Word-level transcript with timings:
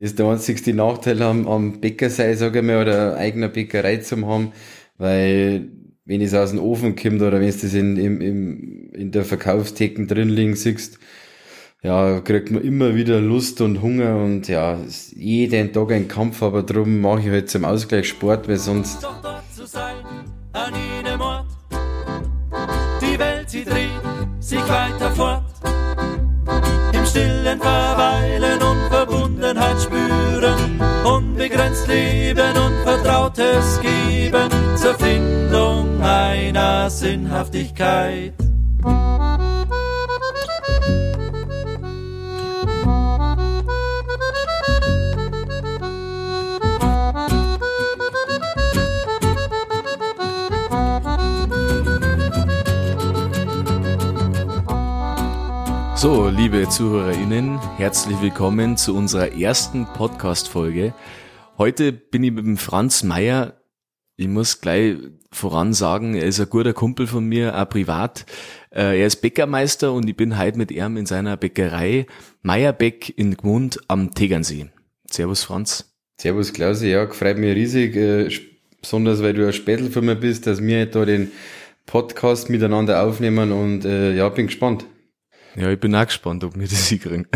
ist 0.00 0.18
der 0.18 0.26
einzigste 0.26 0.72
Nachteil 0.74 1.22
am, 1.22 1.46
am 1.46 1.80
Bäcker 1.80 2.10
sei, 2.10 2.34
sage 2.34 2.60
ich 2.60 2.64
mal, 2.64 2.82
oder 2.82 3.16
eigener 3.16 3.48
Bäckerei 3.48 3.98
zu 3.98 4.26
haben, 4.26 4.52
weil 4.98 5.68
wenn 6.06 6.22
es 6.22 6.34
aus 6.34 6.50
dem 6.50 6.58
Ofen 6.58 6.96
kommt 6.96 7.22
oder 7.22 7.38
wenn 7.40 7.48
es 7.48 7.60
das 7.60 7.74
in, 7.74 7.96
in, 7.96 8.20
in, 8.20 8.90
in 8.92 9.10
der 9.12 9.24
Verkaufstheken 9.24 10.06
drin 10.06 10.30
liegen 10.30 10.56
siehst, 10.56 10.98
ja, 11.82 12.20
kriegt 12.20 12.50
man 12.50 12.62
immer 12.62 12.94
wieder 12.94 13.20
Lust 13.20 13.60
und 13.60 13.80
Hunger 13.80 14.16
und 14.16 14.48
ja, 14.48 14.78
jeden 15.14 15.72
Tag 15.72 15.92
ein 15.92 16.08
Kampf, 16.08 16.42
aber 16.42 16.62
darum 16.62 17.00
mache 17.00 17.20
ich 17.20 17.28
halt 17.28 17.50
zum 17.50 17.64
Ausgleich 17.64 18.08
Sport, 18.08 18.48
weil 18.48 18.56
sonst. 18.56 19.06
Sein, 19.64 19.94
sie 23.46 23.64
dreht 23.64 23.90
sich 24.40 24.60
weiter 24.68 25.10
fort. 25.12 25.44
Im 26.92 27.04
stillen 27.04 27.60
Verweilen 27.60 28.62
Verbundenheit 29.60 29.82
spüren. 29.82 30.80
Unbegrenzt 31.04 31.86
leben 31.86 32.56
und 32.56 32.82
Vertrautes 32.82 33.80
geben 33.80 34.48
zur 34.76 34.94
Findung 34.94 36.02
einer 36.02 36.88
Sinnhaftigkeit. 36.90 38.32
So, 56.00 56.30
liebe 56.34 56.66
ZuhörerInnen, 56.66 57.60
herzlich 57.76 58.22
willkommen 58.22 58.78
zu 58.78 58.96
unserer 58.96 59.34
ersten 59.34 59.84
Podcast-Folge. 59.84 60.94
Heute 61.58 61.92
bin 61.92 62.24
ich 62.24 62.32
mit 62.32 62.46
dem 62.46 62.56
Franz 62.56 63.02
Meyer. 63.02 63.60
Ich 64.16 64.26
muss 64.26 64.62
gleich 64.62 64.96
voran 65.30 65.74
sagen, 65.74 66.14
er 66.14 66.24
ist 66.24 66.40
ein 66.40 66.48
guter 66.48 66.72
Kumpel 66.72 67.06
von 67.06 67.26
mir, 67.26 67.54
auch 67.54 67.68
privat. 67.68 68.24
Äh, 68.70 68.98
er 68.98 69.08
ist 69.08 69.16
Bäckermeister 69.16 69.92
und 69.92 70.08
ich 70.08 70.16
bin 70.16 70.38
heute 70.38 70.56
mit 70.56 70.70
ihm 70.70 70.96
in 70.96 71.04
seiner 71.04 71.36
Bäckerei 71.36 72.06
Meierbeck 72.40 73.12
in 73.18 73.36
Gmund 73.36 73.80
am 73.88 74.14
Tegernsee. 74.14 74.68
Servus, 75.04 75.44
Franz. 75.44 75.94
Servus, 76.18 76.54
Klausi. 76.54 76.88
Ja, 76.88 77.06
freut 77.08 77.36
mich 77.36 77.54
riesig, 77.54 77.94
äh, 77.94 78.30
besonders 78.80 79.22
weil 79.22 79.34
du 79.34 79.46
ein 79.46 79.52
Spätel 79.52 79.90
für 79.90 80.00
mich 80.00 80.18
bist, 80.18 80.46
dass 80.46 80.62
wir 80.62 80.86
da 80.86 81.04
den 81.04 81.30
Podcast 81.84 82.48
miteinander 82.48 83.04
aufnehmen 83.04 83.52
und 83.52 83.84
äh, 83.84 84.16
ja, 84.16 84.30
bin 84.30 84.46
gespannt. 84.46 84.86
Ja, 85.56 85.70
ich 85.70 85.80
bin 85.80 85.94
auch 85.94 86.06
gespannt, 86.06 86.44
ob 86.44 86.58
wir 86.58 86.68
das 86.68 86.88
hinkriegen. 86.88 87.26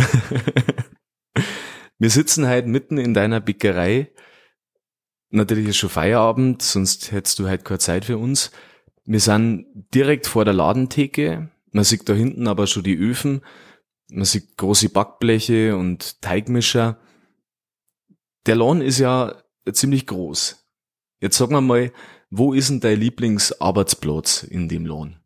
wir 1.98 2.10
sitzen 2.10 2.46
halt 2.46 2.66
mitten 2.66 2.98
in 2.98 3.14
deiner 3.14 3.40
Bäckerei. 3.40 4.12
Natürlich 5.30 5.68
ist 5.68 5.78
schon 5.78 5.90
Feierabend, 5.90 6.62
sonst 6.62 7.10
hättest 7.10 7.38
du 7.38 7.48
halt 7.48 7.64
keine 7.64 7.80
Zeit 7.80 8.04
für 8.04 8.18
uns. 8.18 8.52
Wir 9.04 9.20
sind 9.20 9.66
direkt 9.92 10.26
vor 10.26 10.44
der 10.44 10.54
Ladentheke. 10.54 11.50
Man 11.72 11.84
sieht 11.84 12.08
da 12.08 12.12
hinten 12.12 12.46
aber 12.46 12.66
schon 12.66 12.84
die 12.84 12.96
Öfen. 12.96 13.42
Man 14.08 14.24
sieht 14.24 14.56
große 14.56 14.90
Backbleche 14.90 15.76
und 15.76 16.22
Teigmischer. 16.22 16.98
Der 18.46 18.56
Laden 18.56 18.80
ist 18.80 18.98
ja 18.98 19.42
ziemlich 19.72 20.06
groß. 20.06 20.64
Jetzt 21.20 21.38
sag 21.38 21.50
mal, 21.50 21.92
wo 22.30 22.52
ist 22.52 22.70
denn 22.70 22.80
dein 22.80 23.00
Lieblingsarbeitsplatz 23.00 24.44
in 24.44 24.68
dem 24.68 24.86
Laden? 24.86 25.23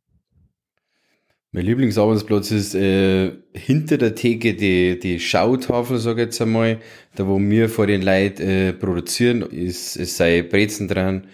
Mein 1.51 1.65
Lieblingsarbeitsplatz 1.65 2.51
ist 2.51 2.75
äh, 2.75 3.33
hinter 3.55 3.97
der 3.97 4.15
Theke 4.15 4.53
die, 4.53 4.99
die 4.99 5.19
Schautafel, 5.19 5.97
sage 5.99 6.21
ich 6.21 6.27
jetzt 6.27 6.43
einmal, 6.43 6.79
da 7.15 7.27
wo 7.27 7.39
wir 7.41 7.71
vor 7.71 7.87
den 7.87 8.03
Leuten 8.03 8.43
äh, 8.43 8.73
produzieren, 8.75 9.41
ist, 9.41 9.97
es 9.97 10.19
sei 10.19 10.43
Brezen 10.43 10.89
dran, 10.89 11.27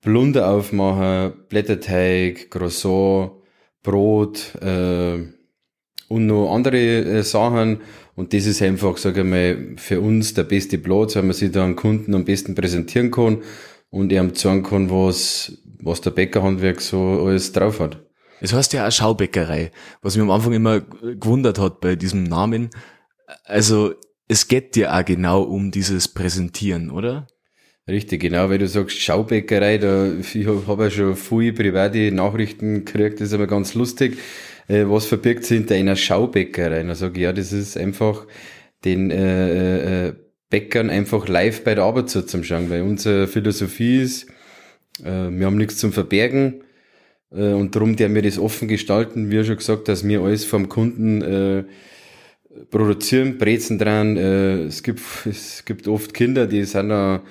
Blunder 0.00 0.48
aufmachen, 0.48 1.34
Blätterteig, 1.50 2.50
Croissant, 2.50 3.32
Brot 3.82 4.54
äh, 4.62 5.18
und 6.08 6.26
noch 6.26 6.54
andere 6.54 6.78
äh, 6.78 7.22
Sachen. 7.22 7.82
Und 8.14 8.32
das 8.32 8.46
ist 8.46 8.62
einfach, 8.62 8.96
sage 8.96 9.20
ich 9.20 9.26
mal, 9.26 9.76
für 9.76 10.00
uns 10.00 10.32
der 10.32 10.44
beste 10.44 10.78
Platz, 10.78 11.16
weil 11.16 11.22
man 11.24 11.32
sich 11.34 11.50
da 11.50 11.64
am 11.64 11.76
Kunden 11.76 12.14
am 12.14 12.24
besten 12.24 12.54
präsentieren 12.54 13.10
kann 13.10 13.42
und 13.90 14.10
ihm 14.10 14.34
zeigen 14.34 14.62
kann, 14.62 14.88
was, 14.88 15.58
was 15.82 16.00
der 16.00 16.12
Bäckerhandwerk 16.12 16.80
so 16.80 17.26
alles 17.26 17.52
drauf 17.52 17.80
hat. 17.80 18.00
Es 18.40 18.52
heißt 18.52 18.72
ja 18.72 18.86
auch 18.86 18.92
Schaubäckerei, 18.92 19.70
was 20.02 20.16
mich 20.16 20.22
am 20.22 20.30
Anfang 20.30 20.52
immer 20.52 20.80
gewundert 20.80 21.58
hat 21.58 21.80
bei 21.80 21.96
diesem 21.96 22.24
Namen. 22.24 22.70
Also 23.44 23.94
es 24.28 24.48
geht 24.48 24.76
ja 24.76 24.98
auch 24.98 25.04
genau 25.04 25.42
um 25.42 25.70
dieses 25.70 26.08
Präsentieren, 26.08 26.90
oder? 26.90 27.26
Richtig, 27.86 28.22
genau, 28.22 28.48
weil 28.48 28.58
du 28.58 28.66
sagst 28.66 28.98
Schaubäckerei, 28.98 29.76
da, 29.76 30.10
ich 30.10 30.46
habe 30.46 30.84
ja 30.84 30.90
schon 30.90 31.16
viele 31.16 31.52
private 31.52 32.10
Nachrichten 32.12 32.84
gekriegt, 32.84 33.20
das 33.20 33.28
ist 33.28 33.34
aber 33.34 33.46
ganz 33.46 33.74
lustig. 33.74 34.16
Äh, 34.68 34.84
was 34.86 35.04
verbirgt 35.04 35.44
sich 35.44 35.58
hinter 35.58 35.74
einer 35.74 35.94
Schaubäckerei? 35.94 36.82
Dann 36.82 36.94
sage 36.94 37.16
ich, 37.16 37.24
ja, 37.24 37.34
das 37.34 37.52
ist 37.52 37.76
einfach 37.76 38.26
den 38.86 39.10
äh, 39.10 40.06
äh, 40.08 40.14
Bäckern 40.48 40.88
einfach 40.88 41.28
live 41.28 41.62
bei 41.62 41.74
der 41.74 41.84
Arbeit 41.84 42.08
zuzuschauen, 42.08 42.70
weil 42.70 42.82
unsere 42.82 43.26
Philosophie 43.26 44.00
ist, 44.00 44.30
äh, 45.02 45.28
wir 45.30 45.44
haben 45.44 45.56
nichts 45.56 45.76
zum 45.76 45.92
Verbergen, 45.92 46.62
äh, 47.34 47.52
und 47.52 47.74
darum 47.74 47.96
der 47.96 48.14
wir 48.14 48.22
das 48.22 48.38
offen 48.38 48.68
gestalten, 48.68 49.30
wie 49.30 49.44
schon 49.44 49.56
gesagt, 49.56 49.88
dass 49.88 50.06
wir 50.06 50.22
alles 50.22 50.44
vom 50.44 50.68
Kunden 50.68 51.22
äh, 51.22 51.64
produzieren, 52.70 53.38
Brezen 53.38 53.78
dran. 53.78 54.16
Äh, 54.16 54.64
es, 54.64 54.82
gibt, 54.82 55.00
es 55.24 55.64
gibt 55.64 55.88
oft 55.88 56.14
Kinder, 56.14 56.46
die 56.46 56.64
sind 56.64 56.88
da, 56.88 57.22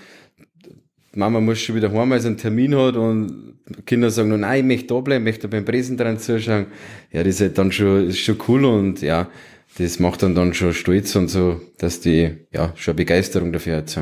Mama 1.15 1.39
muss 1.39 1.59
schon 1.59 1.75
wieder 1.75 1.91
heim, 1.91 2.09
weil 2.09 2.19
sie 2.19 2.27
einen 2.27 2.37
Termin 2.37 2.75
hat 2.75 2.95
und 2.95 3.53
Kinder 3.85 4.09
sagen 4.09 4.29
nur, 4.29 4.39
nein, 4.39 4.61
ich 4.61 4.65
möchte 4.65 4.87
da 4.87 4.99
bleiben, 4.99 5.25
ich 5.25 5.33
möchte 5.33 5.47
beim 5.47 5.63
Brezen 5.63 5.95
dran 5.95 6.17
zuschauen. 6.19 6.65
Ja, 7.11 7.23
das 7.23 7.35
ist 7.35 7.41
halt 7.41 7.57
dann 7.57 7.71
schon, 7.71 8.07
ist 8.07 8.19
schon 8.19 8.37
cool 8.47 8.65
und 8.65 9.01
ja, 9.01 9.29
das 9.77 9.99
macht 9.99 10.23
dann 10.23 10.35
dann 10.35 10.53
schon 10.53 10.73
stolz 10.73 11.15
und 11.15 11.29
so, 11.29 11.61
dass 11.77 11.99
die, 11.99 12.47
ja, 12.51 12.73
schon 12.75 12.95
Begeisterung 12.95 13.53
dafür 13.53 13.77
hat. 13.77 13.97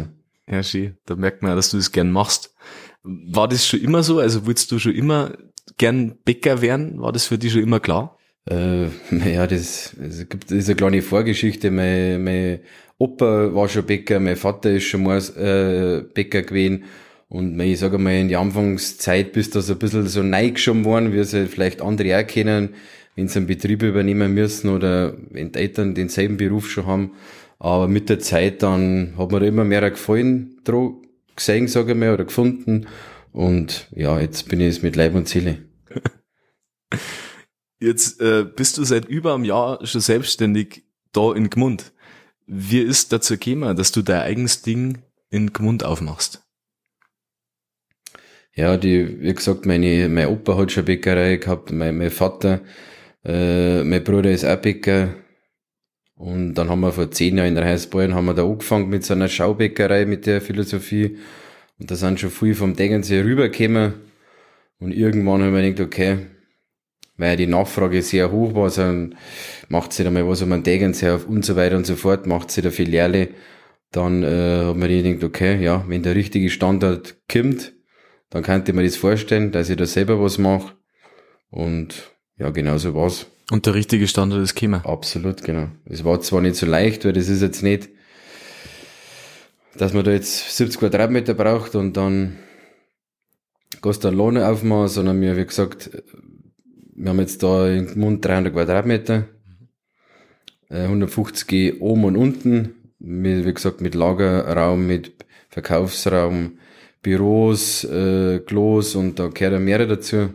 Ja, 0.49 0.63
schön. 0.63 0.97
Da 1.05 1.15
merkt 1.15 1.41
man 1.41 1.51
ja, 1.51 1.55
dass 1.55 1.71
du 1.71 1.77
das 1.77 1.91
gern 1.91 2.11
machst. 2.11 2.53
War 3.03 3.47
das 3.47 3.67
schon 3.67 3.81
immer 3.81 4.03
so? 4.03 4.19
Also 4.19 4.45
willst 4.45 4.71
du 4.71 4.79
schon 4.79 4.93
immer 4.93 5.33
gern 5.77 6.15
Bäcker 6.23 6.61
werden? 6.61 7.01
War 7.01 7.11
das 7.11 7.25
für 7.25 7.37
dich 7.37 7.51
schon 7.51 7.63
immer 7.63 7.79
klar? 7.79 8.17
Äh, 8.49 8.85
ja, 9.33 9.47
das, 9.47 9.93
es 9.93 10.29
gibt 10.29 10.45
das 10.45 10.57
ist 10.57 10.69
eine 10.69 10.75
kleine 10.75 11.01
Vorgeschichte. 11.01 11.71
Mein, 11.71 12.23
mein 12.23 12.59
Opa 12.97 13.53
war 13.53 13.67
schon 13.67 13.85
Bäcker, 13.85 14.19
mein 14.19 14.35
Vater 14.35 14.71
ist 14.71 14.83
schon 14.83 15.03
mal 15.03 15.17
äh, 15.17 16.03
Bäcker 16.13 16.43
gewesen. 16.43 16.83
Und 17.29 17.57
ich 17.61 17.79
sage 17.79 17.97
mal, 17.97 18.13
in 18.13 18.27
der 18.27 18.39
Anfangszeit 18.39 19.31
bist 19.31 19.55
du 19.55 19.61
so 19.61 19.73
ein 19.73 19.79
bisschen 19.79 20.07
so 20.07 20.21
neigeschoben 20.21 20.83
worden, 20.83 21.13
wie 21.13 21.23
sie 21.23 21.47
vielleicht 21.47 21.81
andere 21.81 22.19
auch 22.19 22.27
kennen, 22.27 22.75
wenn 23.15 23.29
sie 23.29 23.39
einen 23.39 23.47
Betrieb 23.47 23.83
übernehmen 23.83 24.33
müssen 24.33 24.69
oder 24.69 25.15
wenn 25.29 25.51
die 25.51 25.59
Eltern 25.59 25.95
denselben 25.95 26.35
Beruf 26.35 26.69
schon 26.69 26.87
haben. 26.87 27.11
Aber 27.57 27.87
mit 27.87 28.09
der 28.09 28.19
Zeit 28.19 28.63
dann 28.63 29.13
hat 29.17 29.31
mir 29.31 29.39
da 29.39 29.45
immer 29.45 29.63
mehr 29.63 29.89
gefallen 29.89 30.57
gesehen, 31.41 31.67
sage 31.67 31.91
ich 31.91 31.97
mal, 31.97 32.13
oder 32.13 32.25
gefunden. 32.25 32.87
Und 33.31 33.87
ja, 33.91 34.19
jetzt 34.19 34.49
bin 34.49 34.59
ich 34.59 34.67
es 34.67 34.81
mit 34.81 34.95
Leib 34.95 35.15
und 35.15 35.27
Seele. 35.27 35.59
Jetzt 37.79 38.21
äh, 38.21 38.43
bist 38.43 38.77
du 38.77 38.83
seit 38.83 39.05
über 39.05 39.33
einem 39.33 39.43
Jahr 39.43 39.83
schon 39.87 40.01
selbstständig 40.01 40.83
da 41.13 41.33
in 41.33 41.49
Gmund. 41.49 41.93
Wie 42.45 42.81
ist 42.81 43.11
dazu 43.11 43.37
gekommen, 43.37 43.75
dass 43.75 43.91
du 43.91 44.03
dein 44.03 44.21
eigenes 44.21 44.61
Ding 44.61 44.99
in 45.31 45.51
Gmund 45.51 45.83
aufmachst? 45.83 46.43
Ja, 48.53 48.77
die, 48.77 49.21
wie 49.21 49.33
gesagt, 49.33 49.65
meine, 49.65 50.09
mein 50.09 50.27
Opa 50.27 50.57
hat 50.57 50.71
schon 50.71 50.85
Bäckerei 50.85 51.37
gehabt, 51.37 51.71
mein, 51.71 51.97
mein 51.97 52.11
Vater, 52.11 52.61
äh, 53.23 53.83
mein 53.83 54.03
Bruder 54.03 54.31
ist 54.31 54.45
auch 54.45 54.57
Bäcker. 54.57 55.15
Und 56.15 56.53
dann 56.53 56.69
haben 56.69 56.81
wir 56.81 56.91
vor 56.91 57.09
zehn 57.09 57.37
Jahren 57.37 57.47
in 57.47 57.55
der 57.55 57.65
haben 57.65 58.25
wir 58.25 58.33
da 58.35 58.43
angefangen 58.43 58.89
mit 58.89 59.03
so 59.03 59.15
einer 59.15 59.27
Schaubäckerei, 59.27 60.05
mit 60.05 60.27
der 60.27 60.39
Philosophie. 60.41 61.17
Und 61.81 61.89
da 61.89 61.95
sind 61.95 62.19
schon 62.19 62.29
viele 62.29 62.53
vom 62.53 62.75
Degensee 62.75 63.21
rübergekommen. 63.21 63.93
Und 64.79 64.91
irgendwann 64.91 65.41
haben 65.41 65.55
wir 65.55 65.63
gedacht, 65.63 65.87
okay, 65.87 66.27
weil 67.17 67.37
die 67.37 67.47
Nachfrage 67.47 68.03
sehr 68.03 68.31
hoch 68.31 68.53
war, 68.53 68.69
so 68.69 69.09
macht 69.67 69.91
sie 69.91 70.03
da 70.03 70.11
mal 70.11 70.27
was 70.27 70.43
um 70.43 70.51
den 70.51 70.61
Degensee 70.61 71.09
auf 71.09 71.27
und 71.27 71.43
so 71.43 71.55
weiter 71.55 71.77
und 71.77 71.87
so 71.87 71.95
fort, 71.95 72.27
macht 72.27 72.51
sie 72.51 72.61
da 72.61 72.69
Filiale. 72.69 73.29
Dann 73.91 74.21
äh, 74.21 74.65
hat 74.65 74.77
man 74.77 74.89
gedacht, 74.89 75.23
okay, 75.23 75.59
ja, 75.59 75.83
wenn 75.87 76.03
der 76.03 76.13
richtige 76.13 76.51
Standard 76.51 77.15
kommt, 77.27 77.73
dann 78.29 78.43
könnte 78.43 78.73
man 78.73 78.85
das 78.85 78.95
vorstellen, 78.95 79.51
dass 79.51 79.71
ich 79.71 79.77
da 79.77 79.87
selber 79.87 80.21
was 80.21 80.37
mache. 80.37 80.75
Und 81.49 82.11
ja, 82.37 82.51
genau 82.51 82.77
so 82.77 82.93
war's. 82.93 83.25
Und 83.49 83.65
der 83.65 83.73
richtige 83.73 84.07
Standard 84.07 84.43
ist 84.43 84.53
gekommen? 84.53 84.81
Absolut, 84.85 85.43
genau. 85.43 85.69
Es 85.85 86.05
war 86.05 86.21
zwar 86.21 86.41
nicht 86.41 86.57
so 86.57 86.67
leicht, 86.67 87.05
weil 87.05 87.13
das 87.13 87.27
ist 87.27 87.41
jetzt 87.41 87.63
nicht 87.63 87.89
dass 89.75 89.93
man 89.93 90.03
da 90.03 90.11
jetzt 90.11 90.55
70 90.57 90.79
Quadratmeter 90.79 91.33
braucht 91.33 91.75
und 91.75 91.97
dann 91.97 92.37
kostet 93.81 94.07
eine 94.07 94.17
Lohne 94.17 94.47
aufmachen, 94.47 94.87
sondern 94.87 95.21
wir, 95.21 95.37
wie 95.37 95.45
gesagt, 95.45 95.89
wir 96.95 97.09
haben 97.09 97.19
jetzt 97.19 97.41
da 97.41 97.67
im 97.69 97.99
Mund 97.99 98.23
300 98.23 98.53
Quadratmeter, 98.53 99.27
150 100.69 101.51
äh, 101.51 101.79
oben 101.79 102.05
und 102.05 102.17
unten 102.17 102.93
mit, 102.99 103.45
wie 103.45 103.53
gesagt, 103.53 103.81
mit 103.81 103.95
Lagerraum, 103.95 104.85
mit 104.85 105.13
Verkaufsraum, 105.49 106.59
Büros, 107.01 107.83
äh, 107.85 108.39
Klos 108.39 108.95
und 108.95 109.17
da 109.19 109.27
gehört 109.27 109.53
ja 109.53 109.59
mehrere 109.59 109.87
dazu. 109.87 110.29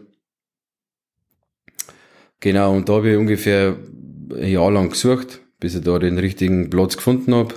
Genau, 2.40 2.74
und 2.74 2.88
da 2.88 2.94
habe 2.94 3.12
ich 3.12 3.16
ungefähr 3.16 3.76
ein 4.34 4.48
Jahr 4.48 4.70
lang 4.70 4.90
gesucht, 4.90 5.40
bis 5.60 5.74
ich 5.74 5.84
da 5.84 5.98
den 5.98 6.18
richtigen 6.18 6.68
Platz 6.68 6.96
gefunden 6.96 7.34
habe. 7.34 7.54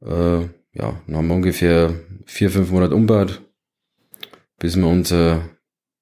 Äh, 0.00 0.48
ja, 0.72 1.00
dann 1.06 1.16
haben 1.16 1.28
wir 1.28 1.34
ungefähr 1.34 1.94
vier, 2.24 2.50
fünf 2.50 2.70
Monate 2.70 2.94
umgebaut, 2.94 3.42
bis 4.58 4.76
wir 4.76 4.86
unser 4.86 5.48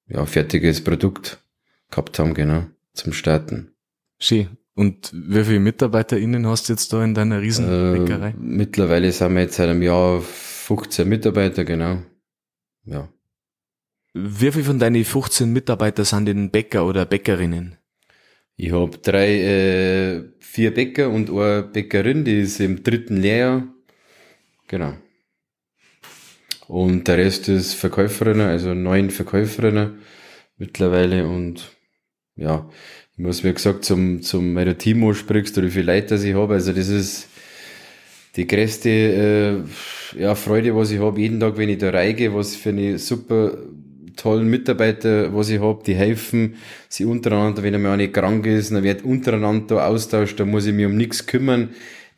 ja, 0.07 0.25
fertiges 0.25 0.83
Produkt 0.83 1.43
gehabt 1.89 2.19
haben, 2.19 2.33
genau, 2.33 2.65
zum 2.93 3.13
Starten. 3.13 3.71
Schön. 4.19 4.49
Und 4.73 5.11
wie 5.11 5.43
viele 5.43 5.59
MitarbeiterInnen 5.59 6.45
hast 6.45 6.69
du 6.69 6.73
jetzt 6.73 6.93
da 6.93 7.03
in 7.03 7.15
deiner 7.15 7.41
Riesenbäckerei? 7.41 8.29
Äh, 8.29 8.33
mittlerweile 8.37 9.11
sind 9.11 9.33
wir 9.33 9.41
jetzt 9.41 9.55
seit 9.55 9.69
einem 9.69 9.81
Jahr 9.81 10.21
15 10.21 11.09
Mitarbeiter, 11.09 11.65
genau. 11.65 12.03
Ja. 12.85 13.09
Wie 14.13 14.51
viele 14.51 14.63
von 14.63 14.79
deinen 14.79 15.03
15 15.03 15.51
Mitarbeitern 15.51 16.05
sind 16.05 16.25
denn 16.27 16.51
Bäcker 16.51 16.85
oder 16.85 17.05
Bäckerinnen? 17.05 17.77
Ich 18.55 18.71
habe 18.71 18.97
drei, 18.97 19.41
äh, 19.41 20.23
vier 20.39 20.73
Bäcker 20.73 21.09
und 21.09 21.29
eine 21.29 21.63
Bäckerin, 21.63 22.23
die 22.23 22.39
ist 22.39 22.59
im 22.59 22.83
dritten 22.83 23.17
Lehrjahr. 23.17 23.67
Genau. 24.67 24.93
Und 26.67 27.07
der 27.07 27.17
Rest 27.17 27.47
ist 27.47 27.73
Verkäuferinnen, 27.75 28.47
also 28.47 28.73
neun 28.73 29.09
Verkäuferinnen 29.09 29.99
mittlerweile 30.57 31.25
und 31.27 31.71
ja, 32.35 32.69
ich 33.13 33.19
muss 33.19 33.43
wie 33.43 33.53
gesagt 33.53 33.85
zum, 33.85 34.21
zum 34.21 34.53
meiner 34.53 34.77
Timo 34.77 35.13
sprichst 35.13 35.57
oder 35.57 35.67
wie 35.67 35.71
viele 35.71 35.93
Leute 35.93 36.15
ich 36.15 36.35
habe, 36.35 36.55
also 36.55 36.73
das 36.73 36.89
ist 36.89 37.29
die 38.35 38.45
größte 38.45 38.89
äh, 38.89 40.19
ja, 40.21 40.35
Freude, 40.35 40.75
was 40.75 40.91
ich 40.91 40.99
habe, 40.99 41.19
jeden 41.21 41.39
Tag, 41.39 41.57
wenn 41.57 41.69
ich 41.69 41.79
da 41.79 41.89
reingehe, 41.89 42.33
was 42.33 42.55
für 42.55 42.69
eine 42.69 42.99
super 42.99 43.57
tollen 44.17 44.49
Mitarbeiter, 44.49 45.33
was 45.33 45.49
ich 45.49 45.61
habe, 45.61 45.83
die 45.85 45.95
helfen 45.95 46.55
sie 46.89 47.05
untereinander, 47.05 47.63
wenn 47.63 47.75
einmal 47.75 47.93
eine 47.93 48.11
krank 48.11 48.45
ist, 48.45 48.71
dann 48.71 48.83
wird 48.83 49.03
untereinander 49.03 49.77
da 49.77 49.87
austauscht, 49.87 50.39
da 50.39 50.45
muss 50.45 50.65
ich 50.65 50.73
mich 50.73 50.85
um 50.85 50.97
nichts 50.97 51.25
kümmern. 51.25 51.69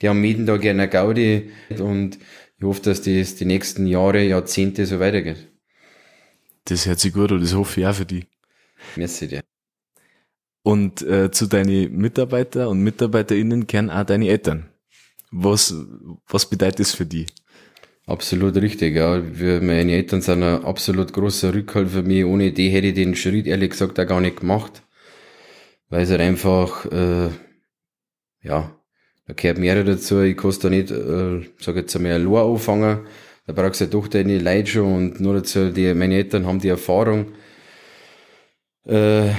Die 0.02 0.10
haben 0.10 0.24
jeden 0.24 0.46
Tag 0.46 0.66
eine 0.66 0.88
Gaudi 0.88 1.52
und 1.78 2.18
ich 2.58 2.64
hoffe, 2.64 2.82
dass 2.82 3.02
das 3.02 3.36
die 3.36 3.46
nächsten 3.46 3.88
Jahre, 3.88 4.24
Jahrzehnte 4.24 4.86
so 4.86 5.00
weitergeht. 5.00 5.48
Das 6.66 6.86
hört 6.86 7.00
sich 7.00 7.14
gut 7.14 7.32
und 7.32 7.42
das 7.42 7.54
hoffe 7.54 7.82
ich 7.82 7.88
auch 7.88 7.96
für 7.96 8.06
die. 8.06 8.26
Merci 8.96 9.28
dir. 9.28 9.44
Und 10.64 11.02
äh, 11.02 11.32
zu 11.32 11.48
deinen 11.48 11.96
Mitarbeiter 11.96 12.70
und 12.70 12.82
MitarbeiterInnen 12.82 13.68
kennen 13.68 13.90
auch 13.90 14.06
deine 14.06 14.28
Eltern. 14.28 14.70
Was, 15.32 15.74
was 16.28 16.50
bedeutet 16.50 16.80
das 16.80 16.94
für 16.94 17.06
die? 17.06 17.28
Absolut 18.06 18.56
richtig, 18.56 18.96
ja. 18.96 19.22
Wir, 19.40 19.62
meine 19.62 19.94
Eltern 19.94 20.22
sind 20.22 20.44
ein 20.44 20.66
absolut 20.66 21.14
großer 21.14 21.54
Rückhalt 21.54 21.90
für 21.90 22.04
mich. 22.04 22.26
Ohne 22.26 22.52
die 22.52 22.70
hätte 22.70 22.88
ich 22.88 22.96
den 22.96 23.16
Schritt 23.16 23.46
ehrlich 23.46 23.72
gesagt 23.72 24.00
auch 24.00 24.08
gar 24.08 24.20
nicht 24.20 24.38
gemacht. 24.38 24.84
Weil 25.90 26.04
es 26.04 26.10
halt 26.10 26.22
einfach, 26.22 26.86
äh, 26.86 27.30
ja, 28.42 28.79
da 29.30 29.36
gehört 29.36 29.60
mehr 29.60 29.84
dazu. 29.84 30.22
Ich 30.22 30.36
kann 30.38 30.54
da 30.60 30.70
nicht, 30.72 30.90
äh, 30.90 31.42
sag 31.60 31.76
jetzt 31.76 31.96
einmal, 31.96 32.14
ein 32.14 32.24
Lohr 32.24 32.52
anfangen. 32.52 33.02
Da 33.46 33.54
brauchst 33.54 33.80
du 33.80 33.86
ja 33.86 33.92
doch 33.92 34.08
deine 34.08 34.40
Leute 34.40 34.68
schon 34.68 34.94
und 34.96 35.22
nur 35.22 35.36
dazu, 35.36 35.72
die, 35.72 35.94
meine 35.94 36.16
Eltern 36.16 36.48
haben 36.48 36.60
die 36.60 36.70
Erfahrung. 36.70 37.34
Äh, 38.88 39.30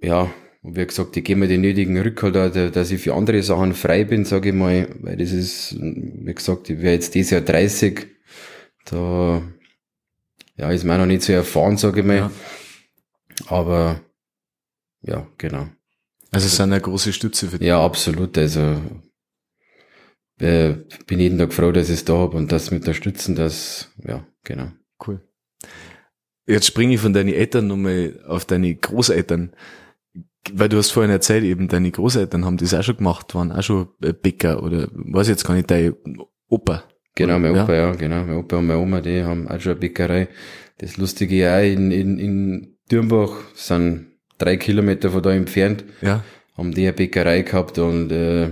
ja, 0.00 0.32
und 0.62 0.76
wie 0.76 0.84
gesagt, 0.84 1.16
ich 1.16 1.22
gebe 1.22 1.38
mir 1.38 1.46
den 1.46 1.60
nötigen 1.60 1.96
Rückhalt, 1.96 2.34
dass 2.74 2.90
ich 2.90 3.00
für 3.00 3.14
andere 3.14 3.44
Sachen 3.44 3.72
frei 3.74 4.02
bin, 4.02 4.24
sage 4.24 4.48
ich 4.48 4.54
mal, 4.54 4.88
weil 5.00 5.16
das 5.16 5.30
ist, 5.30 5.76
wie 5.80 6.34
gesagt, 6.34 6.68
ich 6.68 6.80
wäre 6.80 6.94
jetzt 6.94 7.14
dieses 7.14 7.30
Jahr 7.30 7.40
30, 7.40 8.04
da 8.86 9.42
ja, 10.56 10.70
ist 10.72 10.82
mir 10.82 10.98
noch 10.98 11.06
nicht 11.06 11.22
so 11.22 11.32
erfahren, 11.32 11.76
sage 11.76 12.00
ich 12.00 12.06
mal. 12.06 12.16
Ja. 12.16 12.30
Aber 13.46 14.00
ja, 15.02 15.26
genau. 15.38 15.68
Also 16.32 16.46
es 16.46 16.54
ist 16.54 16.60
eine 16.60 16.80
große 16.80 17.12
Stütze 17.12 17.46
für 17.48 17.58
dich. 17.58 17.68
Ja, 17.68 17.84
absolut. 17.84 18.36
Also 18.38 18.80
äh, 20.40 20.74
bin 21.06 21.20
jeden 21.20 21.38
Tag 21.38 21.52
froh, 21.52 21.72
dass 21.72 21.88
ich 21.88 21.96
es 21.96 22.04
da 22.04 22.14
habe 22.14 22.36
und 22.36 22.50
das 22.50 22.70
mit 22.70 22.80
unterstützen, 22.80 23.36
das, 23.36 23.92
ja, 24.02 24.26
genau. 24.42 24.72
Cool. 25.06 25.20
Jetzt 26.46 26.66
springe 26.66 26.94
ich 26.94 27.00
von 27.00 27.12
deinen 27.12 27.32
Eltern 27.32 27.66
nochmal 27.68 28.20
auf 28.26 28.44
deine 28.44 28.74
Großeltern. 28.74 29.54
Weil 30.52 30.68
du 30.68 30.78
hast 30.78 30.90
vorhin 30.90 31.12
erzählt, 31.12 31.44
eben 31.44 31.68
deine 31.68 31.92
Großeltern 31.92 32.44
haben 32.44 32.56
das 32.56 32.74
auch 32.74 32.82
schon 32.82 32.96
gemacht, 32.96 33.32
waren 33.36 33.52
auch 33.52 33.62
schon 33.62 33.88
äh, 34.02 34.12
Bäcker 34.12 34.62
oder 34.62 34.88
weiß 34.90 35.28
jetzt 35.28 35.44
gar 35.44 35.54
nicht, 35.54 35.70
dein 35.70 35.94
Opa. 36.48 36.82
Genau, 37.14 37.38
mein 37.38 37.52
Opa, 37.52 37.72
ja, 37.72 37.88
ja 37.90 37.94
genau. 37.94 38.24
Mein 38.24 38.38
Opa 38.38 38.56
und 38.56 38.66
meine 38.66 38.80
Oma, 38.80 39.00
die 39.02 39.22
haben 39.22 39.46
auch 39.46 39.60
schon 39.60 39.72
eine 39.72 39.80
Bäckerei. 39.80 40.28
Das 40.78 40.96
Lustige 40.96 41.36
ja 41.36 41.60
in, 41.60 41.92
in, 41.92 42.18
in 42.18 42.78
Dürmbach 42.90 43.36
sind 43.54 44.11
drei 44.42 44.56
Kilometer 44.56 45.10
von 45.10 45.22
da 45.22 45.32
entfernt. 45.32 45.84
Ja. 46.00 46.24
Haben 46.56 46.72
die 46.72 46.82
eine 46.82 46.92
Bäckerei 46.92 47.42
gehabt 47.42 47.78
und 47.78 48.10
äh, 48.12 48.50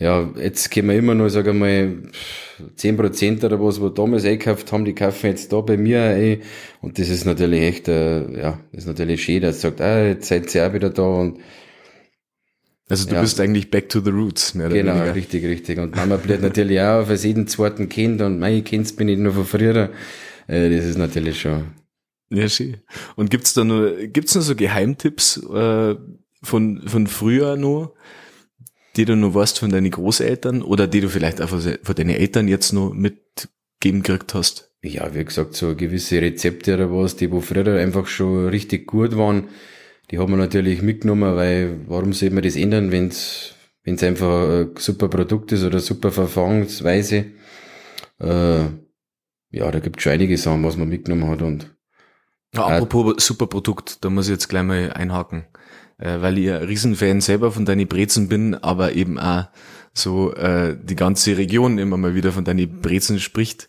ja, 0.00 0.30
jetzt 0.40 0.70
können 0.70 0.88
wir 0.88 0.96
immer 0.96 1.14
nur, 1.14 1.28
sagen 1.28 1.46
wir 1.46 1.54
mal, 1.54 1.92
zehn 2.76 2.96
Prozent 2.96 3.42
oder 3.42 3.60
was, 3.60 3.80
wir 3.80 3.90
damals 3.90 4.24
eingekauft 4.24 4.70
haben, 4.72 4.84
die 4.84 4.94
kaufen 4.94 5.26
jetzt 5.26 5.52
da 5.52 5.60
bei 5.60 5.76
mir 5.76 6.02
ein. 6.02 6.42
Und 6.80 6.98
das 6.98 7.08
ist 7.08 7.24
natürlich 7.24 7.62
echt, 7.62 7.88
äh, 7.88 8.40
ja, 8.40 8.60
das 8.72 8.84
ist 8.84 8.86
natürlich 8.86 9.22
schön, 9.22 9.42
dass 9.42 9.60
sagt, 9.60 9.80
ah, 9.80 10.06
jetzt 10.06 10.28
seid 10.28 10.54
ihr 10.54 10.66
auch 10.66 10.72
wieder 10.72 10.90
da 10.90 11.02
und 11.02 11.38
also 12.90 13.06
du 13.06 13.16
ja. 13.16 13.20
bist 13.20 13.38
eigentlich 13.38 13.70
back 13.70 13.90
to 13.90 14.00
the 14.00 14.10
roots, 14.10 14.54
mehr 14.54 14.68
oder 14.68 14.76
genau, 14.76 14.94
weniger. 14.94 15.14
richtig, 15.14 15.44
richtig. 15.44 15.78
Und 15.78 15.94
Mama 15.94 16.16
bleibt 16.16 16.42
natürlich 16.42 16.80
auch 16.80 17.02
auf 17.02 17.24
jeden 17.24 17.46
zweiten 17.46 17.88
Kind 17.90 18.22
und 18.22 18.38
mein 18.38 18.64
Kind 18.64 18.96
bin 18.96 19.08
ich 19.08 19.18
nur 19.18 19.34
von 19.34 19.44
früher. 19.44 19.90
Äh, 20.46 20.70
das 20.70 20.86
ist 20.86 20.96
natürlich 20.96 21.38
schon. 21.38 21.64
Ja, 22.30 22.48
schön. 22.48 22.78
Und 23.16 23.30
gibt's 23.30 23.54
da 23.54 23.64
nur, 23.64 23.96
gibt's 24.06 24.34
noch 24.34 24.42
so 24.42 24.54
Geheimtipps 24.54 25.38
äh, 25.38 25.96
von, 26.42 26.82
von 26.86 27.06
früher 27.06 27.56
nur? 27.56 27.94
die 28.98 29.04
du 29.04 29.14
noch 29.14 29.32
weißt 29.32 29.60
von 29.60 29.70
deinen 29.70 29.92
Großeltern 29.92 30.60
oder 30.60 30.88
die 30.88 31.00
du 31.00 31.08
vielleicht 31.08 31.40
einfach 31.40 31.62
von 31.82 31.94
deinen 31.94 32.10
Eltern 32.10 32.48
jetzt 32.48 32.72
noch 32.72 32.92
mitgeben 32.92 34.02
gekriegt 34.02 34.34
hast? 34.34 34.72
Ja, 34.82 35.14
wie 35.14 35.24
gesagt, 35.24 35.54
so 35.54 35.76
gewisse 35.76 36.20
Rezepte 36.20 36.74
oder 36.74 36.90
was, 36.90 37.14
die 37.14 37.30
wo 37.30 37.40
früher 37.40 37.78
einfach 37.78 38.08
schon 38.08 38.48
richtig 38.48 38.88
gut 38.88 39.16
waren, 39.16 39.48
die 40.10 40.18
haben 40.18 40.32
wir 40.32 40.36
natürlich 40.36 40.82
mitgenommen, 40.82 41.36
weil 41.36 41.80
warum 41.86 42.12
soll 42.12 42.30
man 42.30 42.42
das 42.42 42.56
ändern, 42.56 42.90
wenn 42.90 43.08
es 43.08 43.54
wenn 43.84 43.98
einfach 44.00 44.48
ein 44.48 44.70
super 44.76 45.08
Produkt 45.08 45.52
ist 45.52 45.62
oder 45.62 45.78
super 45.80 46.10
Verfahrensweise. 46.10 47.26
Äh, 48.20 48.64
ja, 49.50 49.70
da 49.70 49.78
gibt 49.78 49.98
es 49.98 50.02
schon 50.02 50.12
einige 50.12 50.36
Sachen, 50.36 50.64
was 50.64 50.76
man 50.76 50.88
mitgenommen 50.88 51.30
hat 51.30 51.40
und 51.40 51.74
ja, 52.54 52.66
apropos 52.66 53.14
super 53.24 53.46
Produkt, 53.46 54.04
da 54.04 54.10
muss 54.10 54.26
ich 54.26 54.32
jetzt 54.32 54.48
gleich 54.48 54.64
mal 54.64 54.92
einhaken 54.92 55.44
äh, 55.98 56.20
weil 56.20 56.38
ich 56.38 56.50
ein 56.50 56.62
Riesenfan 56.62 57.20
selber 57.20 57.52
von 57.52 57.64
deinen 57.64 57.86
Brezen 57.88 58.28
bin, 58.28 58.54
aber 58.54 58.94
eben 58.94 59.18
auch 59.18 59.46
so 59.92 60.32
äh, 60.34 60.76
die 60.80 60.96
ganze 60.96 61.36
Region 61.36 61.78
immer 61.78 61.96
mal 61.96 62.14
wieder 62.14 62.32
von 62.32 62.44
deinen 62.44 62.80
Brezen 62.80 63.18
spricht. 63.18 63.68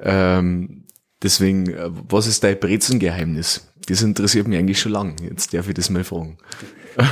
Ähm, 0.00 0.84
deswegen, 1.22 1.70
äh, 1.70 1.90
was 2.08 2.26
ist 2.26 2.44
dein 2.44 2.58
Brezengeheimnis? 2.58 3.72
Das 3.86 4.02
interessiert 4.02 4.48
mich 4.48 4.58
eigentlich 4.58 4.80
schon 4.80 4.92
lang. 4.92 5.16
Jetzt 5.22 5.54
darf 5.54 5.68
ich 5.68 5.74
das 5.74 5.88
mal 5.88 6.04
fragen. 6.04 6.38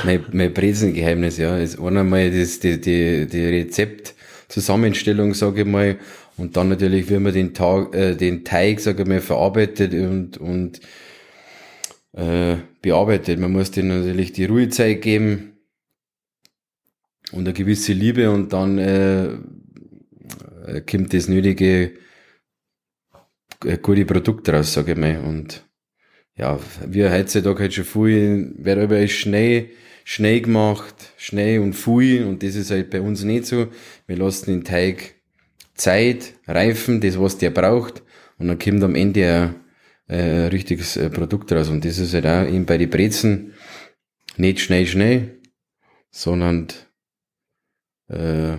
mein, 0.05 0.25
mein 0.33 0.53
Brezengeheimnis, 0.53 1.39
ja, 1.39 1.57
ist 1.57 1.79
einmal 1.79 2.31
das, 2.31 2.59
die, 2.59 2.81
die, 2.81 3.27
die 3.27 3.47
Rezeptzusammenstellung, 3.47 5.33
sage 5.35 5.61
ich 5.61 5.67
mal, 5.67 5.97
und 6.37 6.57
dann 6.57 6.69
natürlich, 6.69 7.09
wie 7.09 7.19
man 7.19 7.33
den, 7.33 7.55
Tag, 7.55 7.95
äh, 7.95 8.15
den 8.15 8.45
Teig, 8.45 8.81
sage 8.81 9.03
ich 9.03 9.09
mal, 9.09 9.21
verarbeitet 9.21 9.95
und, 9.95 10.37
und 10.37 10.81
äh, 12.13 12.57
bearbeitet. 12.83 13.39
Man 13.39 13.53
muss 13.53 13.71
denen 13.71 14.01
natürlich 14.01 14.33
die 14.33 14.45
Ruhezeit 14.45 15.01
geben 15.01 15.59
und 17.33 17.41
eine 17.41 17.53
gewisse 17.53 17.93
Liebe 17.93 18.31
und 18.31 18.53
dann 18.53 18.79
äh, 18.79 19.27
äh 20.67 20.81
kommt 20.89 21.15
das 21.15 21.29
nötige 21.29 21.93
äh, 23.65 23.79
gute 23.79 24.05
Produkt 24.05 24.49
raus, 24.51 24.75
sage 24.75 24.93
ich 24.93 24.99
mal. 24.99 25.21
Und 25.21 25.65
ja, 26.37 26.61
wir 26.87 27.13
heutzutage 27.13 27.61
halt 27.61 27.75
schon 27.75 27.85
viel, 27.85 28.55
aber 28.63 29.01
ist 29.01 29.13
schnell, 29.13 29.71
schnell 30.05 30.43
gemacht, 30.43 31.13
schnell 31.17 31.61
und 31.61 31.73
viel 31.73 32.25
und 32.25 32.43
das 32.43 32.57
ist 32.57 32.71
halt 32.71 32.91
bei 32.91 33.01
uns 33.01 33.25
nicht 33.25 33.47
so. 33.47 33.69
Wir 34.07 34.17
lassen 34.17 34.51
den 34.51 34.65
Teig 34.65 35.16
Zeit 35.77 36.35
reifen, 36.47 37.01
das 37.01 37.19
was 37.19 37.39
der 37.39 37.51
braucht 37.51 38.03
und 38.39 38.49
dann 38.49 38.59
kommt 38.59 38.83
am 38.83 38.95
Ende 38.95 39.55
ein 40.09 40.19
äh, 40.19 40.47
richtiges 40.47 40.97
äh, 40.97 41.11
Produkt 41.11 41.53
raus. 41.53 41.69
Und 41.69 41.85
das 41.85 41.99
ist 41.99 42.15
halt 42.15 42.27
auch 42.27 42.47
eben 42.47 42.67
bei 42.67 42.79
den 42.79 42.91
Brezen 42.91 43.55
nicht 44.37 44.61
schnell, 44.61 44.87
schnell, 44.87 45.41
sondern 46.11 46.69
äh, 48.09 48.59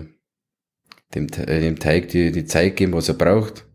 dem, 1.14 1.26
äh, 1.28 1.60
dem 1.60 1.78
Teig 1.78 2.08
die, 2.08 2.32
die 2.32 2.44
Zeit 2.44 2.76
geben, 2.76 2.92
was 2.92 3.08
er 3.08 3.14
braucht. 3.14 3.66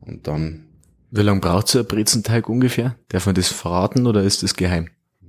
Und 0.00 0.26
dann. 0.26 0.68
Wie 1.10 1.20
lange 1.20 1.40
braucht 1.40 1.68
so 1.68 1.78
ein 1.78 1.86
Brezenteig 1.86 2.48
ungefähr? 2.48 2.96
Darf 3.08 3.26
man 3.26 3.34
das 3.34 3.48
verraten 3.48 4.06
oder 4.06 4.22
ist 4.22 4.42
das 4.42 4.56
geheim? 4.56 4.88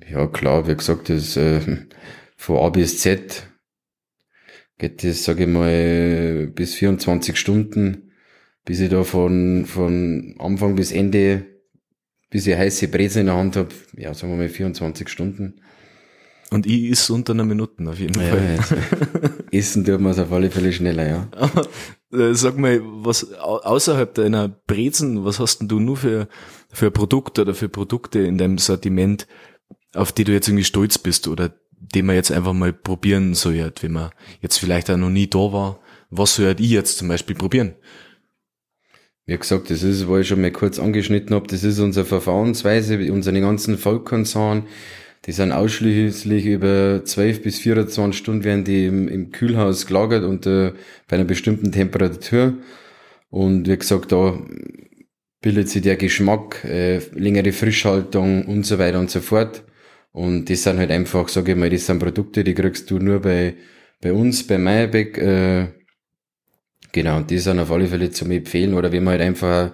Ja, 0.09 0.27
klar, 0.27 0.67
wie 0.67 0.75
gesagt, 0.75 1.09
das 1.09 1.37
äh, 1.37 1.59
von 2.37 2.57
A 2.57 2.69
bis 2.69 2.99
Z 2.99 3.47
geht 4.83 5.03
das, 5.05 5.23
sage 5.23 5.43
ich 5.43 5.49
mal, 5.49 6.47
bis 6.53 6.75
24 6.75 7.37
Stunden, 7.37 8.11
bis 8.65 8.81
ich 8.81 8.89
da 8.89 9.05
von, 9.05 9.65
von 9.65 10.35
Anfang 10.39 10.75
bis 10.75 10.91
Ende, 10.91 11.45
bis 12.29 12.47
ich 12.47 12.57
heiße 12.57 12.89
Brezel 12.89 13.21
in 13.21 13.27
der 13.27 13.35
Hand 13.35 13.55
habe, 13.55 13.69
ja, 13.95 14.13
sagen 14.13 14.33
wir 14.33 14.37
mal 14.37 14.49
24 14.49 15.07
Stunden. 15.07 15.61
Und 16.51 16.65
ich 16.65 16.83
ist 16.83 17.09
unter 17.09 17.31
einer 17.31 17.45
Minute 17.45 17.89
auf 17.89 17.97
jeden 17.97 18.19
ja, 18.19 18.27
Fall. 18.27 18.59
Ja, 18.59 19.29
Essen 19.57 19.85
tut 19.85 20.01
man 20.01 20.11
es 20.11 20.19
auf 20.19 20.33
alle 20.33 20.51
Fälle 20.51 20.73
schneller, 20.73 21.07
ja. 21.07 21.27
Aber, 21.31 21.65
äh, 22.11 22.33
sag 22.33 22.57
mal, 22.57 22.81
was 22.83 23.33
außerhalb 23.33 24.13
deiner 24.13 24.49
Brezen, 24.49 25.23
was 25.23 25.39
hast 25.39 25.59
denn 25.59 25.69
du 25.69 25.79
nur 25.79 25.95
für, 25.95 26.27
für 26.73 26.91
Produkte 26.91 27.43
oder 27.43 27.55
für 27.55 27.69
Produkte 27.69 28.19
in 28.19 28.37
deinem 28.37 28.57
Sortiment, 28.57 29.27
auf 29.95 30.11
die 30.11 30.25
du 30.25 30.33
jetzt 30.33 30.49
irgendwie 30.49 30.65
stolz 30.65 30.97
bist 30.97 31.29
oder 31.29 31.55
den 31.93 32.05
man 32.05 32.15
jetzt 32.15 32.31
einfach 32.31 32.53
mal 32.53 32.73
probieren 32.73 33.33
soll, 33.33 33.71
wenn 33.81 33.91
man 33.91 34.11
jetzt 34.41 34.57
vielleicht 34.57 34.89
auch 34.89 34.97
noch 34.97 35.09
nie 35.09 35.27
da 35.27 35.51
war? 35.51 35.79
Was 36.09 36.35
soll 36.35 36.55
ich 36.59 36.69
jetzt 36.69 36.97
zum 36.97 37.07
Beispiel 37.07 37.35
probieren? 37.35 37.75
Wie 39.25 39.37
gesagt, 39.37 39.69
das 39.69 39.83
ist, 39.83 40.07
wo 40.07 40.17
ich 40.17 40.27
schon 40.27 40.41
mal 40.41 40.51
kurz 40.51 40.79
angeschnitten 40.79 41.33
habe, 41.33 41.47
das 41.47 41.63
ist 41.63 41.79
unsere 41.79 42.05
Verfahrensweise, 42.05 42.97
unsere 43.11 43.39
ganzen 43.39 43.77
Vollkornsachen, 43.77 44.63
die 45.25 45.31
sind 45.31 45.53
ausschließlich 45.53 46.45
über 46.45 47.01
12 47.05 47.41
bis 47.41 47.59
24 47.59 48.19
Stunden 48.19 48.43
werden 48.43 48.65
die 48.65 48.85
im, 48.85 49.07
im 49.07 49.31
Kühlhaus 49.31 49.85
gelagert 49.85 50.25
unter, 50.25 50.73
bei 51.07 51.15
einer 51.15 51.23
bestimmten 51.23 51.71
Temperatur. 51.71 52.57
Und 53.29 53.67
wie 53.69 53.77
gesagt, 53.77 54.11
da 54.11 54.37
bildet 55.41 55.69
sich 55.69 55.81
der 55.81 55.95
Geschmack, 55.95 56.65
äh, 56.65 56.99
längere 57.13 57.53
Frischhaltung 57.53 58.45
und 58.45 58.65
so 58.65 58.79
weiter 58.79 58.99
und 58.99 59.09
so 59.09 59.21
fort. 59.21 59.63
Und 60.13 60.49
das 60.49 60.63
sind 60.63 60.77
halt 60.77 60.91
einfach, 60.91 61.27
sage 61.27 61.51
ich 61.51 61.57
mal, 61.57 61.69
das 61.69 61.87
sind 61.87 61.99
Produkte, 61.99 62.43
die 62.43 62.53
kriegst 62.53 62.89
du 62.89 62.99
nur 62.99 63.19
bei, 63.19 63.55
bei 63.99 64.13
uns, 64.13 64.45
bei 64.45 64.59
Meyerbeck. 64.59 65.17
Äh, 65.17 65.67
genau, 66.91 67.17
und 67.17 67.31
die 67.31 67.39
sind 67.39 67.59
auf 67.59 67.71
alle 67.71 67.87
Fälle 67.87 68.11
zum 68.11 68.31
Empfehlen. 68.31 68.75
Oder 68.75 68.91
wenn 68.91 69.03
man 69.03 69.13
halt 69.13 69.23
einfach 69.23 69.71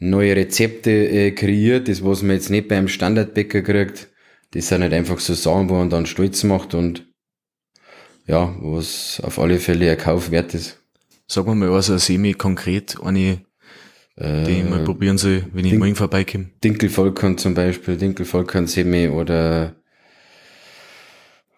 neue 0.00 0.34
Rezepte 0.34 0.90
äh, 0.90 1.30
kreiert, 1.30 1.88
das 1.88 2.04
was 2.04 2.22
man 2.22 2.36
jetzt 2.36 2.50
nicht 2.50 2.68
beim 2.68 2.88
Standardbäcker 2.88 3.62
kriegt, 3.62 4.08
das 4.50 4.68
sind 4.68 4.82
halt 4.82 4.92
einfach 4.92 5.20
so 5.20 5.34
Sachen, 5.34 5.68
wo 5.68 5.74
man 5.74 5.90
dann 5.90 6.06
stolz 6.06 6.42
macht 6.42 6.74
und 6.74 7.06
ja, 8.26 8.54
was 8.60 9.20
auf 9.22 9.38
alle 9.38 9.58
Fälle 9.58 9.90
ein 9.90 9.98
Kauf 9.98 10.32
wert 10.32 10.54
ist. 10.54 10.82
Sag 11.28 11.46
mal 11.46 11.54
mal 11.54 11.70
also 11.70 11.96
semi-konkret, 11.96 12.96
eine, 13.02 13.44
die 14.20 14.60
ich 14.60 14.68
mal 14.68 14.84
probieren 14.84 15.16
soll, 15.16 15.44
wenn 15.52 15.64
ich 15.64 15.70
Dink 15.70 15.80
morgen 15.80 15.94
vorbeikomme. 15.94 16.50
Dinkelvollkorn 16.62 17.38
zum 17.38 17.54
Beispiel, 17.54 17.96
Dinkelvollkorn 17.96 18.66
Semi 18.66 19.08
oder 19.08 19.76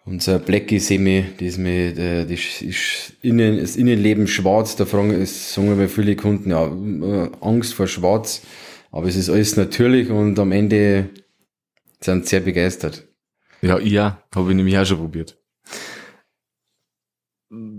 unser 0.05 0.39
Blackie 0.39 0.79
Semi, 0.79 1.25
die 1.39 1.47
ist 1.47 1.57
mit, 1.57 1.97
äh, 1.97 2.25
die 2.25 2.35
ist 2.35 3.13
innen, 3.21 3.59
das 3.59 3.75
Innenleben 3.75 4.27
schwarz, 4.27 4.75
da 4.75 4.85
fragen, 4.85 5.11
es 5.11 5.53
sagen 5.53 5.77
wir 5.77 5.89
viele 5.89 6.15
Kunden, 6.15 6.51
ja, 6.51 6.65
äh, 6.67 7.29
Angst 7.41 7.73
vor 7.73 7.87
schwarz, 7.87 8.41
aber 8.91 9.07
es 9.07 9.15
ist 9.15 9.29
alles 9.29 9.57
natürlich 9.57 10.09
und 10.09 10.39
am 10.39 10.51
Ende 10.51 11.09
sind 11.99 12.27
sehr 12.27 12.41
begeistert. 12.41 13.07
Ja, 13.61 13.79
ja, 13.79 14.23
habe 14.35 14.51
ich 14.51 14.55
nämlich 14.55 14.77
auch 14.77 14.85
schon 14.85 14.97
probiert. 14.97 15.37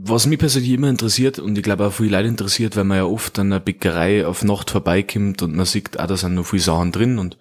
Was 0.07 0.27
mich 0.27 0.39
persönlich 0.39 0.73
immer 0.73 0.91
interessiert 0.91 1.39
und 1.39 1.57
ich 1.57 1.65
glaube 1.65 1.87
auch 1.87 1.93
viele 1.93 2.11
Leute 2.11 2.29
interessiert, 2.29 2.77
weil 2.77 2.85
man 2.85 2.99
ja 2.99 3.05
oft 3.05 3.39
an 3.39 3.47
einer 3.47 3.61
Bäckerei 3.61 4.27
auf 4.27 4.45
Nacht 4.45 4.71
vorbeikommt 4.71 5.41
und 5.41 5.55
man 5.55 5.65
sieht, 5.65 5.99
ah, 5.99 6.07
da 6.07 6.17
sind 6.17 6.35
noch 6.35 6.45
viele 6.45 6.63
Sachen 6.63 6.93
drin 6.93 7.19
und 7.19 7.39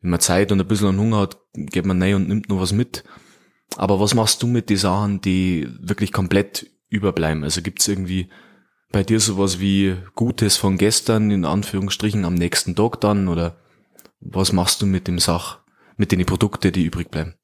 wenn 0.00 0.10
man 0.10 0.20
Zeit 0.20 0.52
und 0.52 0.60
ein 0.60 0.68
bisschen 0.68 0.98
Hunger 0.98 1.20
hat, 1.20 1.38
geht 1.54 1.86
man 1.86 2.02
rein 2.02 2.16
und 2.16 2.28
nimmt 2.28 2.48
noch 2.50 2.60
was 2.60 2.72
mit. 2.72 3.04
Aber 3.76 4.00
was 4.00 4.14
machst 4.14 4.42
du 4.42 4.46
mit 4.46 4.68
den 4.68 4.76
Sachen, 4.76 5.22
die 5.22 5.66
wirklich 5.80 6.12
komplett 6.12 6.70
überbleiben? 6.90 7.42
Also 7.42 7.62
gibt's 7.62 7.88
irgendwie 7.88 8.28
bei 8.92 9.02
dir 9.02 9.18
sowas 9.18 9.58
wie 9.58 9.96
Gutes 10.14 10.58
von 10.58 10.76
gestern, 10.76 11.30
in 11.30 11.46
Anführungsstrichen, 11.46 12.26
am 12.26 12.34
nächsten 12.34 12.76
Tag 12.76 13.00
dann? 13.00 13.28
Oder 13.28 13.56
was 14.20 14.52
machst 14.52 14.82
du 14.82 14.86
mit 14.86 15.08
dem 15.08 15.18
Sach? 15.18 15.64
mit 15.96 16.12
den 16.12 16.24
Produkten, 16.24 16.72
die 16.72 16.84
übrig 16.84 17.10
bleiben? 17.10 17.34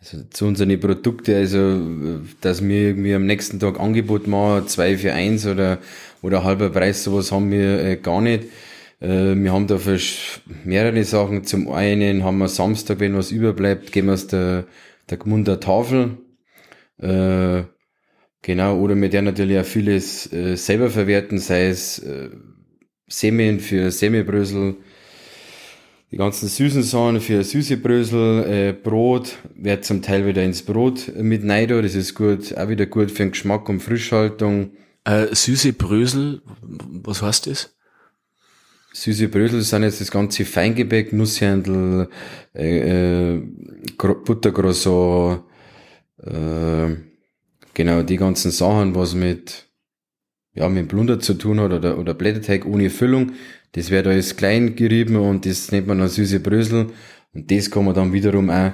Also 0.00 0.22
zu 0.30 0.46
unseren 0.46 0.78
Produkten, 0.78 1.34
also 1.34 2.20
dass 2.40 2.62
wir 2.62 2.88
irgendwie 2.88 3.14
am 3.14 3.26
nächsten 3.26 3.58
Tag 3.58 3.80
Angebot 3.80 4.28
machen, 4.28 4.68
zwei 4.68 4.96
für 4.96 5.12
eins 5.12 5.44
oder, 5.44 5.78
oder 6.22 6.44
halber 6.44 6.70
Preis, 6.70 7.02
sowas 7.02 7.32
haben 7.32 7.50
wir 7.50 7.84
äh, 7.84 7.96
gar 7.96 8.20
nicht. 8.20 8.44
Äh, 9.00 9.34
wir 9.34 9.52
haben 9.52 9.66
da 9.66 9.78
mehrere 10.64 11.04
Sachen. 11.04 11.44
Zum 11.44 11.70
einen 11.70 12.22
haben 12.22 12.38
wir 12.38 12.48
Samstag, 12.48 13.00
wenn 13.00 13.16
was 13.16 13.32
überbleibt, 13.32 13.90
gehen 13.90 14.06
wir 14.06 14.14
aus 14.14 14.28
der, 14.28 14.66
der 15.10 15.18
Gmunder 15.18 15.58
Tafel. 15.58 16.18
Äh, 16.98 17.64
genau, 18.42 18.78
oder 18.78 18.94
mit 18.94 19.12
der 19.12 19.22
natürlich 19.22 19.58
auch 19.58 19.64
vieles 19.64 20.32
äh, 20.32 20.56
selber 20.56 20.90
verwerten, 20.90 21.38
sei 21.38 21.68
es 21.68 21.98
äh, 21.98 22.30
Semien 23.08 23.58
für 23.58 23.90
Semibrösel, 23.90 24.76
die 26.10 26.16
ganzen 26.16 26.48
süßen 26.48 26.82
Sachen 26.82 27.20
für 27.20 27.44
süße 27.44 27.76
Brösel, 27.76 28.44
äh, 28.44 28.72
Brot 28.72 29.36
wird 29.54 29.84
zum 29.84 30.00
Teil 30.00 30.26
wieder 30.26 30.42
ins 30.42 30.62
Brot 30.62 31.12
mit 31.14 31.44
Neido. 31.44 31.82
Das 31.82 31.94
ist 31.94 32.14
gut, 32.14 32.56
auch 32.56 32.68
wieder 32.68 32.86
gut 32.86 33.10
für 33.10 33.24
den 33.24 33.32
Geschmack 33.32 33.68
und 33.68 33.80
Frischhaltung. 33.80 34.70
Äh, 35.04 35.34
süße 35.34 35.74
Brösel, 35.74 36.40
was 36.62 37.20
heißt 37.22 37.46
das? 37.46 37.74
Süße 38.94 39.28
Brösel 39.28 39.60
sind 39.62 39.82
jetzt 39.82 40.00
das 40.00 40.10
ganze 40.10 40.44
Feingebäck, 40.44 41.12
Nusshändel, 41.12 42.08
äh, 42.54 43.34
äh, 43.34 43.42
Buttercroissant, 43.96 45.42
äh, 46.22 46.96
genau, 47.74 48.02
die 48.02 48.16
ganzen 48.16 48.50
Sachen, 48.50 48.94
was 48.94 49.14
mit, 49.14 49.68
ja, 50.54 50.68
mit 50.70 50.88
Blunder 50.88 51.20
zu 51.20 51.34
tun 51.34 51.60
hat 51.60 51.72
oder, 51.72 51.98
oder 51.98 52.14
Blätterteig 52.14 52.64
ohne 52.64 52.88
Füllung. 52.88 53.32
Das 53.72 53.90
wird 53.90 54.06
alles 54.06 54.36
klein 54.36 54.76
gerieben 54.76 55.16
und 55.16 55.46
das 55.46 55.70
nennt 55.70 55.86
man 55.86 55.98
dann 55.98 56.08
süße 56.08 56.40
Brösel. 56.40 56.90
Und 57.34 57.50
das 57.50 57.70
kann 57.70 57.84
man 57.84 57.94
dann 57.94 58.12
wiederum 58.12 58.50
auch 58.50 58.72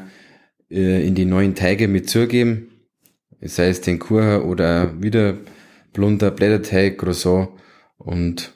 äh, 0.70 1.06
in 1.06 1.14
die 1.14 1.24
neuen 1.24 1.54
Teige 1.54 1.88
mit 1.88 2.08
zugeben. 2.08 2.70
Sei 3.40 3.68
es 3.68 3.80
den 3.80 3.98
Kuchen 3.98 4.42
oder 4.42 5.02
wieder 5.02 5.36
Blunder, 5.92 6.30
Blätterteig, 6.30 6.98
Croissant 6.98 7.50
und 7.98 8.54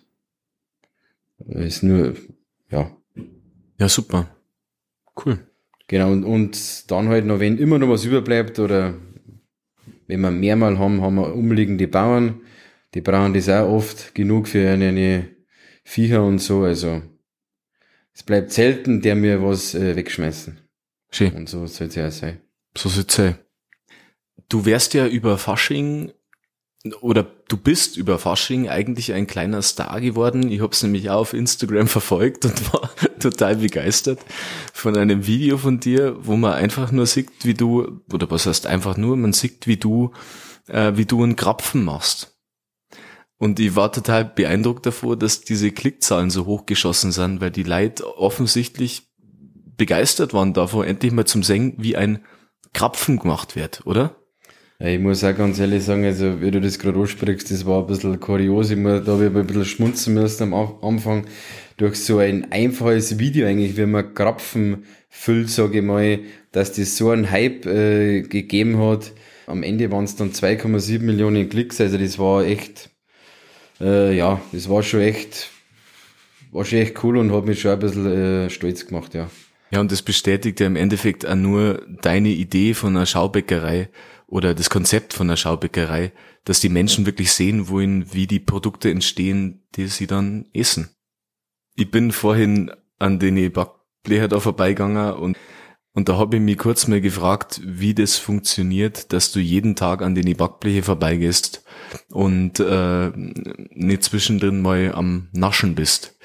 ist 1.47 1.83
nur, 1.83 2.15
ja. 2.71 2.97
Ja, 3.79 3.89
super. 3.89 4.35
Cool. 5.25 5.39
Genau, 5.87 6.13
und, 6.13 6.25
und 6.25 6.91
dann 6.91 7.09
halt 7.09 7.25
noch, 7.25 7.41
wenn 7.41 7.59
immer 7.59 7.79
noch 7.79 7.89
was 7.89 8.05
überbleibt 8.05 8.59
oder 8.59 8.95
wenn 10.07 10.21
wir 10.21 10.31
mehrmal 10.31 10.79
haben, 10.79 11.01
haben 11.01 11.15
wir 11.17 11.35
umliegende 11.35 11.89
Bauern, 11.89 12.41
die 12.95 13.01
brauchen 13.01 13.35
das 13.35 13.49
auch 13.49 13.69
oft 13.71 14.15
genug 14.15 14.49
für 14.49 14.69
eine, 14.69 14.89
eine 14.89 15.29
Viecher 15.89 16.23
und 16.23 16.39
so, 16.39 16.65
also 16.65 17.01
es 18.13 18.23
bleibt 18.23 18.53
selten, 18.53 19.01
der 19.01 19.15
mir 19.15 19.43
was 19.43 19.75
äh, 19.75 19.97
wegschmeißen. 19.97 20.59
Schön. 21.11 21.33
Und 21.33 21.49
so 21.49 21.67
soll 21.67 21.87
es 21.87 21.95
ja 21.95 22.11
sein. 22.11 22.43
So 22.77 22.91
soll 22.91 23.07
es 23.09 23.15
sein. 23.15 23.39
Du 24.51 24.67
wärst 24.67 24.93
ja 24.93 25.07
über 25.07 25.39
Fasching 25.39 26.13
oder 27.01 27.23
du 27.49 27.57
bist 27.57 27.97
über 27.97 28.19
Fasching 28.19 28.69
eigentlich 28.69 29.15
ein 29.15 29.27
kleiner 29.27 29.63
Star 29.63 30.03
geworden. 30.03 30.53
Ich 30.53 30.61
habe 30.61 30.73
es 30.73 30.83
nämlich 30.83 31.09
auch 31.09 31.21
auf 31.21 31.33
Instagram 31.33 31.89
verfolgt 31.89 32.45
und 32.45 32.71
war 32.75 32.91
total 33.19 33.57
begeistert 33.57 34.21
von 34.75 34.95
einem 34.95 35.27
Video 35.27 35.57
von 35.57 35.81
dir, 35.81 36.19
wo 36.21 36.37
man 36.37 36.53
einfach 36.53 36.93
nur 36.93 37.07
sieht, 37.07 37.31
wie 37.45 37.55
du, 37.55 38.03
oder 38.13 38.31
was 38.31 38.45
heißt 38.45 38.67
einfach 38.67 38.99
nur, 38.99 39.17
man 39.17 39.33
sieht, 39.33 39.67
wie 39.67 39.79
du, 39.79 40.13
äh, 40.67 40.93
wie 40.97 41.07
du 41.07 41.23
einen 41.23 41.37
Krapfen 41.37 41.83
machst. 41.83 42.38
Und 43.39 43.61
ich 43.61 43.77
war 43.77 43.93
total 43.93 44.25
beeindruckt 44.25 44.85
davor, 44.85 45.17
dass 45.17 45.43
diese 45.43 45.71
Klickzahlen 45.71 46.31
so 46.31 46.47
hochgeschossen 46.47 47.13
sind, 47.13 47.41
weil 47.41 47.53
die 47.53 47.63
Leute 47.63 48.19
offensichtlich 48.19 49.09
begeistert 49.77 50.35
waren 50.35 50.53
davor, 50.53 50.85
endlich 50.85 51.13
mal 51.13 51.25
zum 51.25 51.45
Singen, 51.45 51.75
wie 51.79 51.97
ein 51.97 52.25
Krapfen 52.75 53.19
gemacht 53.19 53.55
wird, 53.55 53.87
oder? 53.87 54.17
Ja, 54.81 54.89
ich 54.89 55.01
muss 55.01 55.25
auch 55.25 55.37
ganz 55.37 55.59
ehrlich 55.59 55.85
sagen, 55.85 56.05
also 56.05 56.41
wie 56.41 56.51
du 56.51 56.61
das 56.61 56.79
gerade 56.79 57.01
ansprichst, 57.01 57.51
das 57.51 57.67
war 57.67 57.81
ein 57.81 57.87
bisschen 57.87 58.21
kurios. 58.21 58.71
Ich 58.71 58.77
muss, 58.77 59.05
da 59.05 59.13
habe 59.13 59.27
ich 59.27 59.35
ein 59.35 59.47
bisschen 59.47 59.65
schmunzen 59.65 60.15
müssen 60.15 60.53
am 60.53 60.79
Anfang 60.83 61.27
durch 61.77 61.97
so 61.97 62.19
ein 62.19 62.53
einfaches 62.53 63.19
Video 63.19 63.47
eigentlich, 63.47 63.77
wie 63.77 63.87
man 63.87 64.15
Krapfen 64.15 64.85
füllt, 65.09 65.51
sage 65.51 65.79
ich 65.79 65.85
mal, 65.85 66.21
dass 66.53 66.73
das 66.73 66.97
so 66.97 67.11
einen 67.11 67.31
Hype 67.31 67.67
äh, 67.67 68.23
gegeben 68.23 68.79
hat. 68.79 69.13
Am 69.47 69.63
Ende 69.63 69.91
waren 69.91 70.05
es 70.05 70.17
dann 70.17 70.31
2,7 70.33 71.01
Millionen 71.01 71.49
Klicks, 71.49 71.81
also 71.81 71.99
das 71.99 72.19
war 72.19 72.45
echt 72.45 72.91
äh, 73.81 74.17
ja, 74.17 74.41
das 74.53 74.69
war 74.69 74.83
schon 74.83 75.01
echt, 75.01 75.51
war 76.53 76.65
schon 76.65 76.79
echt 76.79 77.03
cool 77.05 77.17
und 77.17 77.33
hat 77.33 77.47
mich 77.47 77.61
schon 77.61 77.73
ein 77.73 77.79
bisschen 77.79 78.07
äh, 78.07 78.51
stolz 78.51 78.87
gemacht, 78.87 79.15
ja. 79.15 79.31
Ja, 79.71 79.81
und 79.81 79.93
das 79.93 80.03
bestätigt 80.03 80.61
ja 80.61 80.67
im 80.67 80.77
Endeffekt 80.77 81.27
auch 81.27 81.35
nur 81.35 81.87
deine 82.01 82.31
Idee 82.31 82.75
von 82.75 82.97
einer 82.97 83.07
Schaubäckerei 83.07 83.91
oder 84.27 84.55
das 84.55 84.71
Konzept 84.71 85.13
von 85.13 85.29
einer 85.29 85.37
Schaubäckerei, 85.37 86.13
dass 86.45 86.61
die 86.61 86.71
Menschen 86.71 87.05
wirklich 87.05 87.33
sehen 87.33 87.69
wollen, 87.69 88.13
wie 88.15 88.27
die 88.27 88.41
Produkte 88.41 88.91
entstehen, 88.91 89.67
die 89.75 89.87
sie 89.89 90.07
dann 90.07 90.47
essen. 90.55 90.89
Ich 91.75 91.91
bin 91.91 92.13
vorhin 92.13 92.71
an 92.99 93.19
den 93.19 93.53
Backblecher 93.53 94.29
da 94.29 94.41
vorbeigegangen 94.41 95.13
und 95.15 95.37
Und 95.99 96.09
da 96.09 96.17
habe 96.17 96.37
ich 96.37 96.43
mich 96.43 96.57
kurz 96.59 96.87
mal 96.87 97.01
gefragt, 97.01 97.61
wie 97.65 97.93
das 97.93 98.19
funktioniert, 98.19 99.13
dass 99.13 99.33
du 99.33 99.41
jeden 99.41 99.75
Tag 99.75 100.01
an 100.01 100.15
den 100.15 100.33
Backbleche 100.37 100.85
vorbeigehst 100.85 101.65
und 102.11 102.61
äh, 102.61 103.11
nicht 103.17 104.05
zwischendrin 104.05 104.63
mal 104.63 104.93
am 104.95 105.27
Naschen 105.33 105.75
bist. 105.75 106.17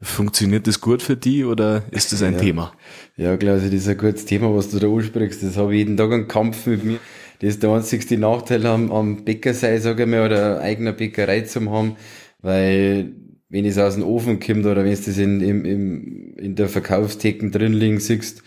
Funktioniert 0.00 0.68
das 0.68 0.80
gut 0.80 1.02
für 1.02 1.16
die 1.16 1.44
oder 1.44 1.82
ist 1.90 2.12
das 2.12 2.22
ein 2.22 2.34
ja. 2.34 2.38
Thema? 2.38 2.72
Ja, 3.16 3.36
klar, 3.36 3.54
also 3.54 3.66
das 3.66 3.74
ist 3.74 3.88
ein 3.88 3.98
gutes 3.98 4.24
Thema, 4.24 4.54
was 4.54 4.70
du 4.70 4.78
da 4.78 4.86
ansprichst. 4.86 5.42
Das 5.42 5.56
habe 5.56 5.74
ich 5.74 5.78
jeden 5.78 5.96
Tag 5.96 6.12
einen 6.12 6.28
Kampf 6.28 6.66
mit 6.66 6.84
mir. 6.84 7.00
Das 7.40 7.48
ist 7.54 7.62
der 7.64 7.70
einzigste 7.70 8.16
Nachteil 8.18 8.64
am, 8.66 8.92
am 8.92 9.24
Bäcker 9.24 9.52
sein, 9.52 9.80
sage 9.80 10.04
ich 10.04 10.08
mal, 10.08 10.26
oder 10.26 10.58
eine 10.58 10.60
eigene 10.60 10.92
Bäckerei 10.92 11.40
zu 11.40 11.68
haben, 11.68 11.96
weil 12.40 13.16
wenn 13.48 13.64
es 13.64 13.78
aus 13.78 13.94
dem 13.94 14.04
Ofen 14.04 14.38
kommt 14.38 14.64
oder 14.64 14.84
wenn 14.84 14.94
du 14.94 15.02
das 15.02 15.18
in, 15.18 15.40
in, 15.40 15.64
in, 15.64 16.34
in 16.36 16.54
der 16.54 16.68
Verkaufstheken 16.68 17.50
drin 17.50 17.72
liegen 17.72 17.98
siehst, 17.98 18.44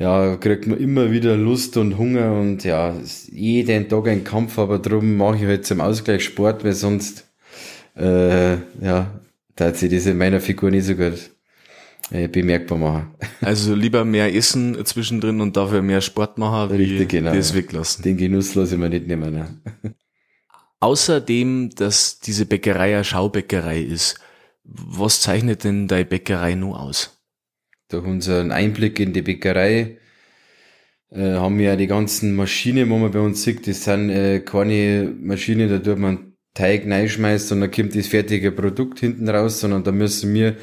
ja, 0.00 0.36
kriegt 0.38 0.66
man 0.66 0.78
immer 0.78 1.12
wieder 1.12 1.36
Lust 1.36 1.76
und 1.76 1.98
Hunger 1.98 2.32
und 2.32 2.64
ja, 2.64 2.96
jeden 3.30 3.86
Tag 3.90 4.08
ein 4.08 4.24
Kampf, 4.24 4.58
aber 4.58 4.78
drum 4.78 5.16
mache 5.18 5.36
ich 5.36 5.42
halt 5.44 5.66
zum 5.66 5.82
Ausgleich 5.82 6.24
Sport, 6.24 6.64
weil 6.64 6.72
sonst, 6.72 7.26
äh, 7.96 8.54
ja, 8.82 9.20
da 9.56 9.74
sich 9.74 9.92
das 9.92 10.06
in 10.06 10.16
meiner 10.16 10.40
Figur 10.40 10.70
nicht 10.70 10.86
so 10.86 10.94
gut 10.94 11.30
äh, 12.10 12.28
bemerkbar 12.28 12.78
machen. 12.78 13.10
Also 13.42 13.74
lieber 13.74 14.06
mehr 14.06 14.34
essen 14.34 14.82
zwischendrin 14.86 15.42
und 15.42 15.56
dafür 15.58 15.82
mehr 15.82 16.00
Sport 16.00 16.38
machen, 16.38 16.72
wie 16.72 16.82
Richtig, 16.82 17.10
genau. 17.10 17.34
das 17.34 17.54
weglassen. 17.54 18.02
Den 18.02 18.16
Genuss 18.16 18.54
lasse 18.54 18.76
ich 18.76 18.80
mir 18.80 18.88
nicht 18.88 19.06
nehmen. 19.06 19.34
Ne? 19.34 19.60
Außerdem, 20.80 21.70
dass 21.74 22.20
diese 22.20 22.46
Bäckerei 22.46 22.94
eine 22.94 23.04
Schaubäckerei 23.04 23.82
ist, 23.82 24.18
was 24.64 25.20
zeichnet 25.20 25.64
denn 25.64 25.88
deine 25.88 26.06
Bäckerei 26.06 26.54
nur 26.54 26.80
aus? 26.80 27.19
Durch 27.90 28.06
unseren 28.06 28.52
Einblick 28.52 29.00
in 29.00 29.12
die 29.12 29.22
Bäckerei 29.22 29.98
äh, 31.10 31.32
haben 31.34 31.58
wir 31.58 31.66
ja 31.66 31.76
die 31.76 31.88
ganzen 31.88 32.36
Maschinen, 32.36 32.88
wo 32.88 32.98
man 32.98 33.10
bei 33.10 33.18
uns 33.18 33.42
sieht, 33.42 33.66
das 33.66 33.84
sind 33.84 34.10
äh, 34.10 34.40
keine 34.40 35.12
Maschinen, 35.20 35.68
da 35.68 35.78
tut 35.78 35.98
man 35.98 36.34
Teig 36.54 36.88
reinschmeißt 36.88 37.52
und 37.52 37.60
dann 37.60 37.70
kommt 37.70 37.94
das 37.94 38.06
fertige 38.06 38.52
Produkt 38.52 39.00
hinten 39.00 39.28
raus, 39.28 39.60
sondern 39.60 39.84
da 39.84 39.92
müssen 39.92 40.32
wir 40.34 40.56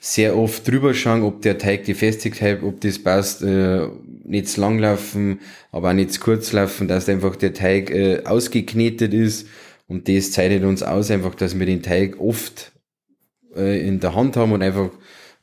sehr 0.00 0.36
oft 0.36 0.68
drüber 0.68 0.94
schauen, 0.94 1.22
ob 1.22 1.42
der 1.42 1.58
Teig 1.58 1.84
die 1.84 1.94
Festigkeit, 1.94 2.62
ob 2.62 2.80
das 2.80 2.98
passt, 2.98 3.42
äh, 3.42 3.86
nicht 4.24 4.48
zu 4.48 4.60
lang 4.60 4.78
laufen, 4.78 5.40
aber 5.72 5.90
auch 5.90 5.94
nicht 5.94 6.12
zu 6.12 6.20
kurz 6.20 6.52
laufen, 6.52 6.88
dass 6.88 7.08
einfach 7.08 7.36
der 7.36 7.54
Teig 7.54 7.90
äh, 7.90 8.22
ausgeknetet 8.24 9.14
ist. 9.14 9.48
Und 9.86 10.08
das 10.08 10.32
zeichnet 10.32 10.64
uns 10.64 10.82
aus, 10.82 11.10
einfach, 11.10 11.34
dass 11.34 11.58
wir 11.58 11.66
den 11.66 11.82
Teig 11.82 12.20
oft 12.20 12.72
äh, 13.56 13.86
in 13.86 14.00
der 14.00 14.14
Hand 14.14 14.36
haben 14.36 14.52
und 14.52 14.62
einfach 14.62 14.90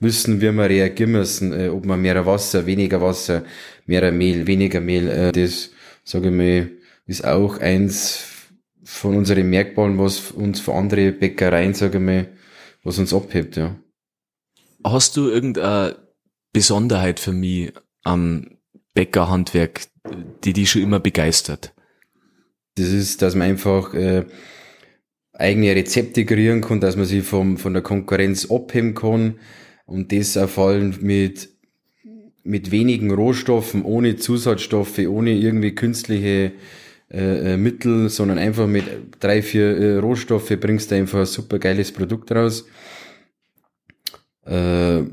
wissen, 0.01 0.41
wie 0.41 0.51
wir 0.51 0.69
reagieren 0.69 1.11
müssen, 1.13 1.53
äh, 1.53 1.69
ob 1.69 1.85
wir 1.85 1.95
mehr 1.95 2.25
Wasser, 2.25 2.65
weniger 2.65 3.01
Wasser, 3.01 3.43
mehr 3.85 4.11
Mehl, 4.11 4.47
weniger 4.47 4.81
Mehl, 4.81 5.07
äh, 5.07 5.31
das, 5.31 5.69
sage 6.03 6.29
ich 6.29 6.33
mal, 6.33 6.71
ist 7.05 7.25
auch 7.25 7.59
eins 7.59 8.25
von 8.83 9.15
unseren 9.15 9.49
Merkmalen, 9.49 9.99
was 9.99 10.31
uns 10.31 10.59
für 10.59 10.73
andere 10.73 11.11
Bäckereien, 11.11 11.73
sage 11.73 11.99
ich 11.99 12.03
mal, 12.03 12.29
was 12.83 12.97
uns 12.97 13.13
abhebt, 13.13 13.55
ja. 13.55 13.75
Hast 14.83 15.15
du 15.15 15.29
irgendeine 15.29 15.97
Besonderheit 16.51 17.19
für 17.19 17.33
mich 17.33 17.71
am 18.03 18.57
Bäckerhandwerk, 18.95 19.81
die 20.43 20.53
dich 20.53 20.71
schon 20.71 20.81
immer 20.81 20.99
begeistert? 20.99 21.73
Das 22.75 22.87
ist, 22.87 23.21
dass 23.21 23.35
man 23.35 23.49
einfach 23.49 23.93
äh, 23.93 24.25
eigene 25.33 25.75
Rezepte 25.75 26.25
kreieren 26.25 26.61
kann, 26.61 26.79
dass 26.79 26.95
man 26.95 27.05
sich 27.05 27.23
vom, 27.23 27.57
von 27.57 27.73
der 27.73 27.83
Konkurrenz 27.83 28.49
abheben 28.49 28.95
kann 28.95 29.35
und 29.91 30.11
das 30.11 30.39
vor 30.47 30.69
allem 30.69 30.95
mit, 31.01 31.49
mit 32.43 32.71
wenigen 32.71 33.11
Rohstoffen, 33.11 33.83
ohne 33.83 34.15
Zusatzstoffe, 34.15 34.99
ohne 34.99 35.31
irgendwie 35.31 35.75
künstliche 35.75 36.53
äh, 37.11 37.53
äh 37.53 37.57
Mittel, 37.57 38.09
sondern 38.09 38.37
einfach 38.37 38.67
mit 38.67 38.85
drei, 39.19 39.41
vier 39.41 39.77
äh, 39.77 39.97
Rohstoffe 39.97 40.57
bringst 40.59 40.91
du 40.91 40.95
einfach 40.95 41.19
ein 41.19 41.25
super 41.25 41.59
geiles 41.59 41.91
Produkt 41.91 42.31
raus. 42.31 42.65
Äh, 44.45 45.03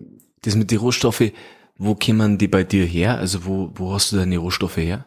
das 0.43 0.55
mit 0.55 0.71
den 0.71 0.79
Rohstoffe, 0.79 1.33
wo 1.77 1.97
kommen 1.97 2.39
die 2.39 2.49
bei 2.49 2.63
dir 2.63 2.85
her? 2.85 3.19
Also 3.19 3.45
wo, 3.45 3.73
wo 3.75 3.93
hast 3.93 4.13
du 4.13 4.17
deine 4.17 4.39
Rohstoffe 4.39 4.77
her? 4.77 5.07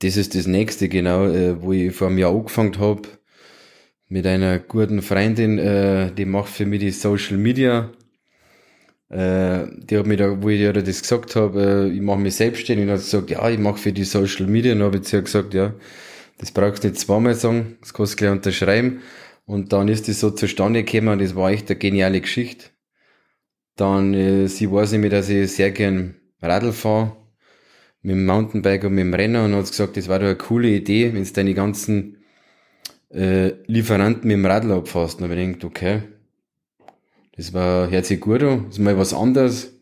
Das 0.00 0.16
ist 0.16 0.34
das 0.34 0.46
nächste, 0.46 0.88
genau, 0.88 1.26
äh, 1.26 1.62
wo 1.62 1.72
ich 1.72 1.94
vor 1.94 2.08
einem 2.08 2.18
Jahr 2.18 2.34
angefangen 2.34 2.78
habe 2.78 3.02
mit 4.08 4.26
einer 4.26 4.58
guten 4.58 5.00
Freundin, 5.00 5.58
äh, 5.58 6.12
die 6.12 6.26
macht 6.26 6.50
für 6.50 6.66
mich 6.66 6.80
die 6.80 6.90
Social 6.90 7.38
Media. 7.38 7.90
Äh, 9.10 9.66
die 9.76 9.98
hat 9.98 10.06
mir 10.06 10.16
da, 10.16 10.40
wo 10.40 10.48
ich 10.48 10.60
ihr 10.60 10.72
das 10.72 11.02
gesagt 11.02 11.34
habe, 11.36 11.88
äh, 11.90 11.94
ich 11.94 12.00
mache 12.00 12.20
mich 12.20 12.36
selbstständig, 12.36 12.86
und 12.86 12.92
hat 12.92 13.00
gesagt, 13.00 13.30
ja, 13.30 13.48
ich 13.50 13.58
mache 13.58 13.78
für 13.78 13.92
die 13.92 14.04
Social 14.04 14.46
Media. 14.46 14.72
Und 14.72 14.82
habe 14.82 14.98
ich 14.98 15.02
zu 15.02 15.16
ihr 15.16 15.22
gesagt, 15.22 15.52
ja, 15.52 15.74
das 16.38 16.52
brauchst 16.52 16.84
du 16.84 16.88
nicht 16.88 17.00
zweimal 17.00 17.34
sagen, 17.34 17.76
das 17.80 17.92
kannst 17.92 18.14
du 18.14 18.16
gleich 18.16 18.30
unterschreiben. 18.30 19.02
Und 19.46 19.72
dann 19.72 19.88
ist 19.88 20.08
das 20.08 20.20
so 20.20 20.30
zustande 20.30 20.84
gekommen 20.84 21.08
und 21.08 21.20
das 21.20 21.34
war 21.34 21.50
echt 21.50 21.68
eine 21.70 21.78
geniale 21.78 22.20
Geschichte. 22.20 22.66
Dann, 23.76 24.14
äh, 24.14 24.46
sie 24.46 24.70
weiß 24.70 24.92
nämlich, 24.92 25.10
dass 25.10 25.28
ich 25.28 25.52
sehr 25.52 25.72
gern 25.72 26.14
Radl 26.40 26.72
fahre, 26.72 27.16
mit 28.02 28.14
dem 28.14 28.26
Mountainbike 28.26 28.84
und 28.84 28.94
mit 28.94 29.04
dem 29.04 29.14
Renner 29.14 29.44
und 29.44 29.54
hat 29.54 29.66
gesagt, 29.66 29.96
das 29.96 30.08
war 30.08 30.20
doch 30.20 30.26
eine 30.26 30.36
coole 30.36 30.68
Idee, 30.68 31.12
wenn 31.12 31.24
du 31.24 31.32
deine 31.32 31.54
ganzen 31.54 32.18
äh, 33.10 33.52
Lieferanten 33.66 34.28
mit 34.28 34.36
dem 34.36 34.46
Radl 34.46 34.72
abfasst. 34.72 35.18
Und 35.18 35.24
habe 35.24 35.34
ich 35.34 35.46
gedacht, 35.46 35.64
okay, 35.64 36.02
das 37.40 37.54
war, 37.54 37.84
an, 37.84 37.90
das 37.90 38.10
ist 38.10 38.78
mal 38.78 38.98
was 38.98 39.14
anderes. 39.14 39.72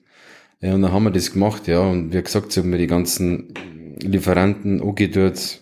Ja, 0.61 0.75
und 0.75 0.83
dann 0.83 0.93
haben 0.93 1.03
wir 1.03 1.11
das 1.11 1.33
gemacht, 1.33 1.67
ja, 1.67 1.81
und 1.81 2.13
wie 2.13 2.23
gesagt, 2.23 2.53
so 2.53 2.63
haben 2.63 2.71
wir 2.71 2.79
die 2.79 2.87
ganzen 2.87 3.53
Lieferanten 4.01 4.81
angedört. 4.81 5.61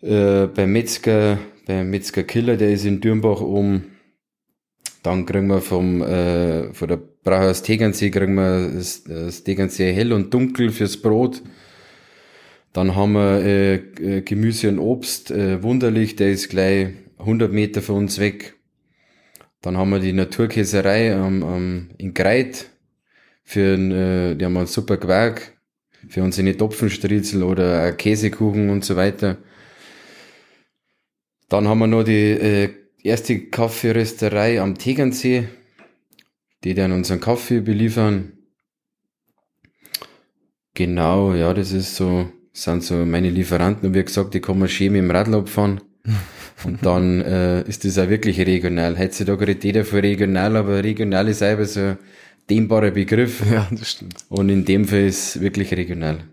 Äh, 0.00 0.46
beim 0.46 0.72
Metzger, 0.72 1.38
beim 1.66 1.90
Metzger 1.90 2.22
Killer, 2.22 2.56
der 2.56 2.70
ist 2.70 2.86
in 2.86 3.02
Dürnbach 3.02 3.42
oben, 3.42 3.96
dann 5.02 5.26
kriegen 5.26 5.48
wir 5.48 5.60
vom, 5.60 6.00
äh, 6.00 6.72
von 6.72 6.88
der 6.88 6.96
Brauhaus 7.22 7.62
Tegernsee 7.62 8.10
kriegen 8.10 8.36
wir 8.36 8.70
das, 8.70 9.04
das 9.04 9.44
Tegernsee 9.44 9.92
hell 9.92 10.14
und 10.14 10.32
dunkel 10.32 10.70
fürs 10.70 10.96
Brot. 10.96 11.42
Dann 12.72 12.96
haben 12.96 13.12
wir 13.12 13.44
äh, 13.44 14.22
Gemüse 14.22 14.70
und 14.70 14.78
Obst, 14.78 15.30
äh, 15.30 15.62
wunderlich, 15.62 16.16
der 16.16 16.30
ist 16.30 16.48
gleich 16.48 16.88
100 17.18 17.52
Meter 17.52 17.82
von 17.82 17.96
uns 17.96 18.18
weg. 18.18 18.55
Dann 19.62 19.76
haben 19.76 19.90
wir 19.90 20.00
die 20.00 20.12
Naturkäserei 20.12 21.08
ähm, 21.10 21.42
ähm, 21.42 21.90
in 21.98 22.14
Greit, 22.14 22.70
für 23.42 23.74
ein, 23.74 23.90
äh, 23.92 24.36
die 24.36 24.44
haben 24.44 24.56
einen 24.56 24.66
super 24.66 24.96
Quark, 24.96 25.56
für 26.08 26.22
unsere 26.22 26.56
Topfenstriezel 26.56 27.42
oder 27.42 27.92
Käsekuchen 27.92 28.70
und 28.70 28.84
so 28.84 28.96
weiter. 28.96 29.38
Dann 31.48 31.68
haben 31.68 31.78
wir 31.78 31.86
noch 31.86 32.04
die 32.04 32.30
äh, 32.30 32.70
erste 33.02 33.38
Kaffeerösterei 33.38 34.60
am 34.60 34.76
Tegernsee, 34.76 35.48
die 36.64 36.74
dann 36.74 36.92
unseren 36.92 37.20
Kaffee 37.20 37.60
beliefern. 37.60 38.32
Genau, 40.74 41.32
ja, 41.32 41.54
das 41.54 41.72
ist 41.72 41.96
so, 41.96 42.28
sind 42.52 42.82
so 42.82 43.06
meine 43.06 43.30
Lieferanten 43.30 43.88
und 43.88 43.94
wie 43.94 44.04
gesagt, 44.04 44.34
die 44.34 44.40
kann 44.40 44.58
man 44.58 44.68
schön 44.68 44.92
mit 44.92 45.02
dem 45.02 45.10
Radl 45.10 45.34
abfahren. 45.34 45.80
Und 46.64 46.84
dann 46.84 47.20
äh, 47.20 47.62
ist 47.68 47.84
das 47.84 47.98
auch 47.98 48.08
wirklich 48.08 48.40
regional. 48.40 48.98
Heutzutage 48.98 49.46
redet 49.46 49.64
jeder 49.64 49.84
von 49.84 50.00
regional, 50.00 50.56
aber 50.56 50.82
regional 50.82 51.28
ist 51.28 51.42
einfach 51.42 51.66
so 51.66 51.80
ein 51.80 51.98
dehnbarer 52.48 52.90
Begriff. 52.92 53.42
Ja, 53.50 53.68
das 53.70 53.90
stimmt. 53.90 54.24
Und 54.28 54.48
in 54.48 54.64
dem 54.64 54.86
Fall 54.86 55.06
ist 55.06 55.40
wirklich 55.40 55.72
regional. 55.72 56.24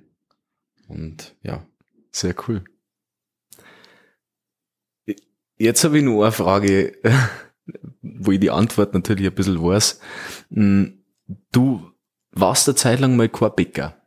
Und 0.87 1.35
ja. 1.43 1.65
Sehr 2.11 2.35
cool. 2.47 2.63
Jetzt 5.57 5.83
habe 5.83 5.97
ich 5.97 6.03
nur 6.03 6.23
eine 6.25 6.31
Frage, 6.31 6.93
wo 8.01 8.31
ich 8.31 8.39
die 8.39 8.51
Antwort 8.51 8.93
natürlich 8.93 9.27
ein 9.27 9.33
bisschen 9.33 9.61
weiß. 9.61 9.99
Hm, 10.51 11.03
du 11.51 11.91
warst 12.31 12.67
eine 12.67 12.75
Zeit 12.75 12.99
lang 12.99 13.15
mal 13.15 13.29
kein 13.29 13.55
Bäcker. 13.55 13.97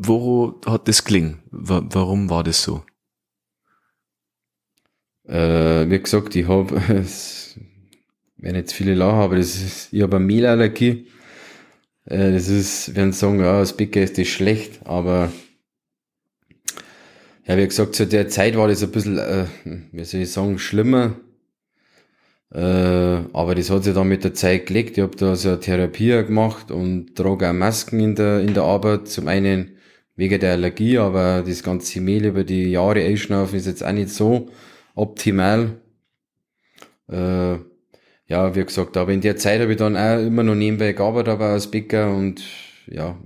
Wo 0.00 0.60
hat 0.66 0.88
das 0.88 1.04
gelingen? 1.04 1.42
Warum 1.50 2.30
war 2.30 2.44
das 2.44 2.62
so? 2.62 2.82
Äh, 5.28 5.90
wie 5.90 5.98
gesagt, 5.98 6.34
ich 6.36 6.48
habe, 6.48 6.80
wenn 8.38 8.54
jetzt 8.54 8.72
viele 8.72 8.94
lachen, 8.94 9.20
aber 9.20 9.36
das 9.36 9.56
ist, 9.56 9.92
ich 9.92 10.02
habe 10.02 10.16
eine 10.16 10.24
Mehlallergie. 10.24 11.06
Äh, 12.06 12.32
das 12.32 12.48
ist, 12.48 12.96
werden 12.96 13.12
sagen, 13.12 13.40
ja, 13.40 13.58
als 13.58 13.76
Bäcker 13.76 14.02
ist 14.02 14.16
das 14.16 14.28
schlecht, 14.28 14.80
aber 14.86 15.30
ja, 17.46 17.56
wie 17.56 17.66
gesagt, 17.66 17.94
zu 17.94 18.06
der 18.06 18.28
Zeit 18.28 18.56
war 18.56 18.68
das 18.68 18.82
ein 18.82 18.90
bisschen, 18.90 19.18
äh, 19.18 19.46
wie 19.92 20.04
soll 20.04 20.22
ich 20.22 20.32
sagen, 20.32 20.58
schlimmer. 20.58 21.16
Äh, 22.52 22.58
aber 22.58 23.54
das 23.54 23.68
hat 23.68 23.84
sich 23.84 23.94
dann 23.94 24.08
mit 24.08 24.24
der 24.24 24.34
Zeit 24.34 24.66
gelegt. 24.66 24.96
Ich 24.96 25.02
habe 25.02 25.16
da 25.16 25.36
so 25.36 25.50
eine 25.50 25.60
Therapie 25.60 26.24
gemacht 26.24 26.70
und 26.70 27.14
trage 27.14 27.48
auch 27.48 27.52
Masken 27.52 28.00
in 28.00 28.14
der, 28.14 28.40
in 28.40 28.54
der 28.54 28.62
Arbeit. 28.62 29.08
Zum 29.08 29.28
einen 29.28 29.76
wegen 30.16 30.40
der 30.40 30.52
Allergie, 30.52 30.98
aber 30.98 31.42
das 31.46 31.62
ganze 31.62 32.00
Mehl 32.00 32.24
über 32.24 32.44
die 32.44 32.70
Jahre 32.70 33.04
einschnaufen 33.04 33.58
ist 33.58 33.66
jetzt 33.66 33.84
auch 33.84 33.92
nicht 33.92 34.10
so 34.10 34.50
optimal. 34.98 35.80
Äh, 37.08 37.58
ja, 38.26 38.54
wie 38.54 38.64
gesagt, 38.64 38.96
aber 38.96 39.12
in 39.12 39.22
der 39.22 39.36
Zeit 39.36 39.60
habe 39.60 39.72
ich 39.72 39.78
dann 39.78 39.96
auch 39.96 40.18
immer 40.18 40.42
noch 40.42 40.54
nebenbei 40.54 40.92
gearbeitet, 40.92 41.28
aber 41.28 41.46
als 41.46 41.70
Bäcker 41.70 42.14
und 42.14 42.42
ja, 42.86 43.18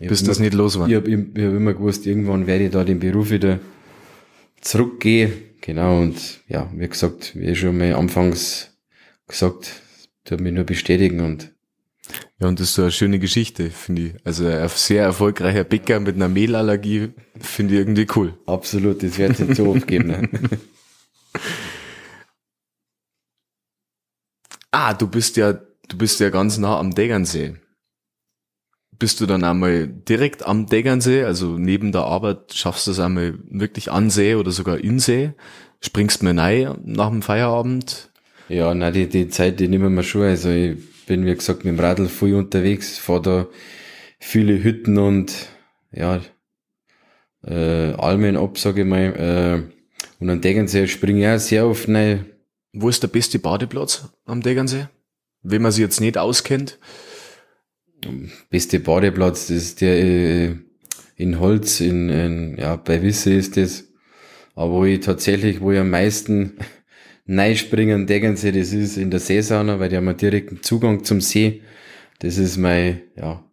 ich 0.00 0.08
Bis 0.08 0.22
das 0.22 0.38
immer, 0.38 0.44
nicht 0.44 0.54
los 0.54 0.78
war. 0.78 0.88
Ich 0.88 0.94
habe 0.94 1.10
hab 1.10 1.36
immer 1.36 1.74
gewusst, 1.74 2.06
irgendwann 2.06 2.46
werde 2.46 2.66
ich 2.66 2.70
da 2.70 2.84
den 2.84 3.00
Beruf 3.00 3.30
wieder 3.30 3.58
zurückgehen. 4.60 5.32
Genau, 5.60 5.98
und 5.98 6.40
ja, 6.46 6.70
wie 6.74 6.88
gesagt, 6.88 7.34
wie 7.36 7.46
ich 7.46 7.58
schon 7.58 7.76
mal 7.76 7.94
anfangs 7.94 8.78
gesagt, 9.26 9.82
tut 10.24 10.40
mich 10.40 10.52
nur 10.52 10.64
bestätigen 10.64 11.20
und 11.20 11.52
ja, 12.40 12.46
und 12.46 12.60
das 12.60 12.68
ist 12.68 12.74
so 12.74 12.82
eine 12.82 12.92
schöne 12.92 13.18
Geschichte, 13.18 13.70
finde 13.70 14.02
ich. 14.02 14.14
Also 14.24 14.46
ein 14.46 14.68
sehr 14.68 15.02
erfolgreicher 15.02 15.64
Bäcker 15.64 15.98
mit 15.98 16.14
einer 16.14 16.28
Mehlallergie 16.28 17.10
finde 17.40 17.74
ich 17.74 17.80
irgendwie 17.80 18.06
cool. 18.14 18.38
Absolut, 18.46 19.02
das 19.02 19.18
wird 19.18 19.40
nicht 19.40 19.56
so 19.56 19.70
oft 19.70 19.88
geben. 19.88 20.06
Ne? 20.06 20.28
ah, 24.70 24.94
du 24.94 25.08
bist 25.08 25.36
ja, 25.36 25.52
du 25.52 25.98
bist 25.98 26.20
ja 26.20 26.30
ganz 26.30 26.58
nah 26.58 26.78
am 26.78 26.94
Deggernsee. 26.94 27.56
Bist 28.96 29.20
du 29.20 29.26
dann 29.26 29.42
einmal 29.42 29.88
direkt 29.88 30.46
am 30.46 30.66
Deggernsee, 30.66 31.24
also 31.24 31.58
neben 31.58 31.90
der 31.90 32.02
Arbeit, 32.02 32.54
schaffst 32.54 32.86
du 32.86 32.92
es 32.92 33.00
einmal 33.00 33.38
wirklich 33.48 33.90
an 33.90 34.10
See 34.10 34.36
oder 34.36 34.52
sogar 34.52 34.78
in 34.78 35.00
See? 35.00 35.32
Springst 35.80 36.22
mir 36.22 36.36
rein 36.36 36.78
nach 36.84 37.08
dem 37.08 37.22
Feierabend? 37.22 38.10
Ja, 38.48 38.72
na 38.74 38.92
die, 38.92 39.08
die 39.08 39.28
Zeit, 39.28 39.58
die 39.58 39.68
nehmen 39.68 39.94
wir 39.94 40.02
schon. 40.04 40.22
Also 40.22 40.50
ich 40.50 40.78
bin, 41.08 41.26
wie 41.26 41.34
gesagt, 41.34 41.64
mit 41.64 41.76
dem 41.76 41.80
Radl 41.80 42.08
viel 42.08 42.34
unterwegs, 42.34 42.98
fahre 42.98 43.22
da 43.22 43.46
viele 44.18 44.62
Hütten 44.62 44.98
und 44.98 45.32
ja, 45.90 46.20
äh, 47.44 47.92
Almen 47.94 48.36
ab, 48.36 48.58
sage 48.58 48.82
ich 48.82 48.86
mal. 48.86 48.98
Äh, 49.68 49.72
und 50.20 50.30
am 50.30 50.40
Degernsee 50.40 50.86
springe 50.86 51.20
ich 51.20 51.28
auch 51.28 51.38
sehr 51.38 51.66
oft 51.66 51.88
rein. 51.88 52.26
Wo 52.72 52.88
ist 52.88 53.02
der 53.02 53.08
beste 53.08 53.38
Badeplatz 53.38 54.08
am 54.26 54.42
Degernsee? 54.42 54.88
Wenn 55.42 55.62
man 55.62 55.72
sich 55.72 55.80
jetzt 55.80 56.00
nicht 56.00 56.18
auskennt. 56.18 56.78
Beste 58.50 58.78
Badeplatz, 58.78 59.48
das 59.48 59.56
ist 59.56 59.80
der 59.80 59.98
äh, 59.98 60.56
in 61.16 61.40
Holz, 61.40 61.80
in, 61.80 62.08
in, 62.08 62.56
ja, 62.58 62.76
bei 62.76 63.02
Wisse 63.02 63.32
ist 63.32 63.56
das. 63.56 63.84
Aber 64.54 64.72
wo 64.72 64.84
ich 64.84 65.00
tatsächlich, 65.00 65.60
wo 65.60 65.72
ich 65.72 65.78
am 65.78 65.90
meisten 65.90 66.58
Neispringen, 67.30 68.06
Degernsee, 68.06 68.52
das 68.52 68.72
ist 68.72 68.96
in 68.96 69.10
der 69.10 69.20
Seesauna, 69.20 69.78
weil 69.78 69.90
die 69.90 69.96
haben 69.96 70.08
einen 70.08 70.16
direkten 70.16 70.62
Zugang 70.62 71.04
zum 71.04 71.20
See. 71.20 71.62
Das 72.20 72.38
ist 72.38 72.56
mein, 72.56 73.02
ja. 73.16 73.44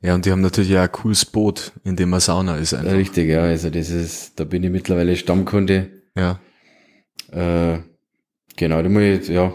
Ja, 0.00 0.14
und 0.14 0.24
die 0.24 0.30
haben 0.30 0.40
natürlich 0.40 0.74
auch 0.78 0.82
ein 0.82 0.92
cooles 0.92 1.26
Boot, 1.26 1.72
in 1.84 1.94
dem 1.94 2.12
eine 2.12 2.20
Sauna 2.20 2.56
ist 2.56 2.72
einfach. 2.72 2.92
Richtig, 2.92 3.28
ja, 3.28 3.42
also 3.42 3.68
das 3.68 3.90
ist, 3.90 4.40
da 4.40 4.44
bin 4.44 4.64
ich 4.64 4.70
mittlerweile 4.70 5.14
Stammkunde. 5.14 5.90
Ja. 6.16 6.40
Äh, 7.32 7.80
genau, 8.56 8.82
da 8.82 8.88
muss 8.88 9.02
ich, 9.02 9.28
ja, 9.28 9.52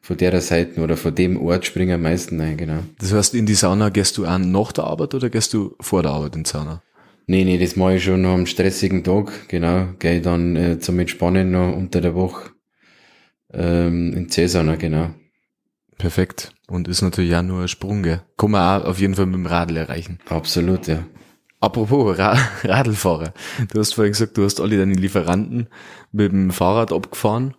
von 0.00 0.16
der 0.16 0.40
Seite 0.40 0.80
oder 0.80 0.96
von 0.96 1.14
dem 1.14 1.36
Ort 1.36 1.66
springen 1.66 1.96
am 1.96 2.02
meisten 2.02 2.40
rein, 2.40 2.56
genau. 2.56 2.78
Das 2.98 3.12
heißt, 3.12 3.34
in 3.34 3.44
die 3.44 3.54
Sauna 3.54 3.90
gehst 3.90 4.16
du 4.16 4.24
auch 4.24 4.38
nach 4.38 4.72
der 4.72 4.84
Arbeit 4.84 5.14
oder 5.14 5.28
gehst 5.28 5.52
du 5.52 5.76
vor 5.80 6.02
der 6.02 6.12
Arbeit 6.12 6.34
in 6.34 6.44
die 6.44 6.50
Sauna? 6.50 6.82
Nee, 7.26 7.44
nee, 7.44 7.58
das 7.58 7.76
mache 7.76 7.96
ich 7.96 8.04
schon 8.04 8.22
noch 8.22 8.34
am 8.34 8.46
stressigen 8.46 9.04
Tag, 9.04 9.48
genau. 9.48 9.88
Gehe 9.98 10.20
dann 10.20 10.56
äh, 10.56 10.78
zum 10.78 10.98
Entspannen 10.98 11.50
noch 11.50 11.74
unter 11.74 12.00
der 12.00 12.14
Woche 12.14 12.50
ähm, 13.52 14.12
in 14.14 14.28
Cäsana, 14.28 14.76
genau. 14.76 15.10
Perfekt. 15.98 16.52
Und 16.68 16.88
ist 16.88 17.02
natürlich 17.02 17.34
auch 17.36 17.42
nur 17.42 17.62
ein 17.62 17.68
Sprung, 17.68 18.02
gell? 18.02 18.22
Kann 18.36 18.50
man 18.50 18.82
auch 18.82 18.86
auf 18.86 18.98
jeden 18.98 19.14
Fall 19.14 19.26
mit 19.26 19.36
dem 19.36 19.46
Radl 19.46 19.76
erreichen. 19.76 20.18
Absolut, 20.28 20.88
ja. 20.88 21.04
Apropos 21.60 22.18
Ra 22.18 22.36
Radlfahrer. 22.64 23.34
Du 23.72 23.78
hast 23.78 23.94
vorhin 23.94 24.12
gesagt, 24.12 24.36
du 24.36 24.44
hast 24.44 24.60
alle 24.60 24.78
deine 24.78 24.94
Lieferanten 24.94 25.68
mit 26.10 26.32
dem 26.32 26.50
Fahrrad 26.50 26.92
abgefahren. 26.92 27.54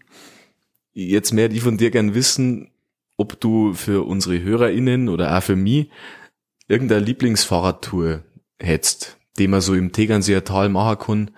Jetzt 0.91 1.31
mehr 1.31 1.49
ich 1.51 1.61
von 1.61 1.77
dir 1.77 1.89
gern 1.89 2.13
wissen, 2.13 2.69
ob 3.15 3.39
du 3.39 3.73
für 3.73 4.05
unsere 4.05 4.41
HörerInnen 4.41 5.07
oder 5.07 5.37
auch 5.37 5.43
für 5.43 5.55
mich 5.55 5.89
irgendeine 6.67 7.05
Lieblingsfahrradtour 7.05 8.23
hättest, 8.59 9.17
die 9.37 9.47
man 9.47 9.61
so 9.61 9.73
im 9.73 9.91
Tegernseer 9.91 10.43
Tal 10.43 10.69
machen 10.69 10.99
kann, 10.99 11.31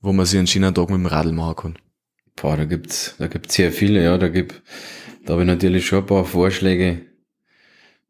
wo 0.00 0.12
man 0.12 0.26
sich 0.26 0.38
einen 0.38 0.46
schönen 0.46 0.74
Tag 0.74 0.90
mit 0.90 0.98
dem 0.98 1.06
Radl 1.06 1.32
machen 1.32 1.56
kann? 1.56 1.78
Boah, 2.36 2.56
da 2.56 2.64
gibt's, 2.64 3.16
da 3.18 3.26
gibt's 3.26 3.54
sehr 3.54 3.72
viele, 3.72 4.02
ja, 4.02 4.16
da 4.16 4.28
gibt, 4.28 4.62
da 5.24 5.34
habe 5.34 5.42
ich 5.42 5.48
natürlich 5.48 5.86
schon 5.86 6.00
ein 6.00 6.06
paar 6.06 6.24
Vorschläge. 6.24 7.02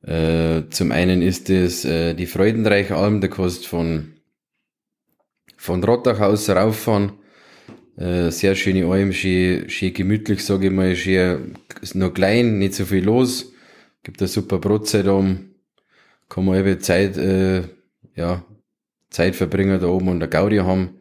Äh, 0.03 0.63
zum 0.71 0.93
einen 0.93 1.21
ist 1.21 1.51
es 1.51 1.85
äh, 1.85 2.15
die 2.15 2.27
Freudenreichalm, 2.27 3.21
der 3.21 3.31
kostet 3.31 3.67
von, 3.67 4.15
von 5.57 5.85
Rottach 5.85 6.21
aus 6.21 6.49
rauffahren. 6.49 7.13
Äh, 7.97 8.31
sehr 8.31 8.55
schöne 8.55 8.87
Alm, 8.87 9.13
schön, 9.13 9.69
schön 9.69 9.93
gemütlich, 9.93 10.45
sage 10.45 10.69
ich 10.69 10.73
mal, 10.73 10.97
schön, 10.97 11.59
ist 11.83 11.97
noch 11.97 12.15
klein, 12.15 12.59
nicht 12.59 12.75
so 12.75 12.87
viel 12.87 13.05
los. 13.05 13.53
Gibt 14.03 14.21
eine 14.23 14.29
super 14.29 14.59
Brotzeit 14.59 15.07
um, 15.07 15.51
kann 16.31 16.47
man 16.47 16.59
eben 16.59 16.81
Zeit, 16.81 17.19
äh, 17.19 17.65
ja, 18.15 18.45
Zeit 19.11 19.37
verbringen 19.37 19.81
da 19.81 19.89
oben 19.89 20.09
und 20.09 20.21
der 20.21 20.29
Gaudi 20.29 20.59
haben. 20.59 21.01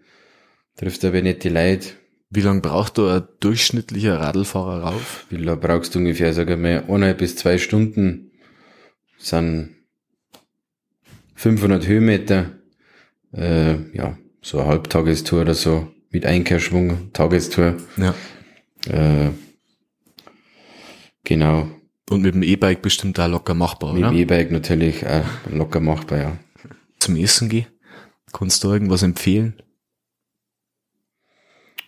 Trifft 0.76 1.04
aber 1.06 1.22
nicht 1.22 1.44
die 1.44 1.50
Leute. 1.50 1.90
Wie 2.32 2.42
lange 2.42 2.62
braucht 2.62 2.98
da 2.98 3.18
ein 3.18 3.28
durchschnittlicher 3.40 4.20
Radlfahrer 4.20 4.84
rauf? 4.84 5.26
Wie 5.30 5.38
lange 5.38 5.60
brauchst 5.60 5.96
du 5.96 6.00
ungefähr, 6.00 6.34
sag 6.34 6.50
ich 6.50 6.58
mal, 6.58 6.84
eineinhalb 6.88 7.18
bis 7.18 7.36
zwei 7.36 7.58
Stunden. 7.58 8.32
Das 9.18 9.30
sind 9.30 9.76
500 11.36 11.88
Höhenmeter. 11.88 12.52
Äh, 13.34 13.96
ja, 13.96 14.18
so 14.42 14.60
eine 14.60 14.70
Halbtagestour 14.70 15.42
oder 15.42 15.54
so. 15.54 15.92
Mit 16.12 16.26
Einkehrschwung, 16.26 17.12
Tagestour. 17.14 17.78
Ja. 17.98 18.14
Äh, 18.88 19.30
genau. 21.24 21.68
Und 22.10 22.22
mit 22.22 22.34
dem 22.34 22.44
E-Bike 22.44 22.82
bestimmt 22.82 23.20
auch 23.20 23.28
locker 23.28 23.54
machbar, 23.54 23.94
mit 23.94 24.04
oder? 24.04 24.12
Mit 24.12 24.20
dem 24.20 24.24
E-Bike 24.24 24.52
natürlich 24.52 25.06
auch 25.06 25.26
locker 25.52 25.80
machbar, 25.80 26.18
ja. 26.20 26.38
Zum 27.00 27.16
Essen 27.16 27.50
gehen? 27.50 27.68
Kannst 28.32 28.64
du 28.64 28.72
irgendwas 28.72 29.04
empfehlen? 29.04 29.62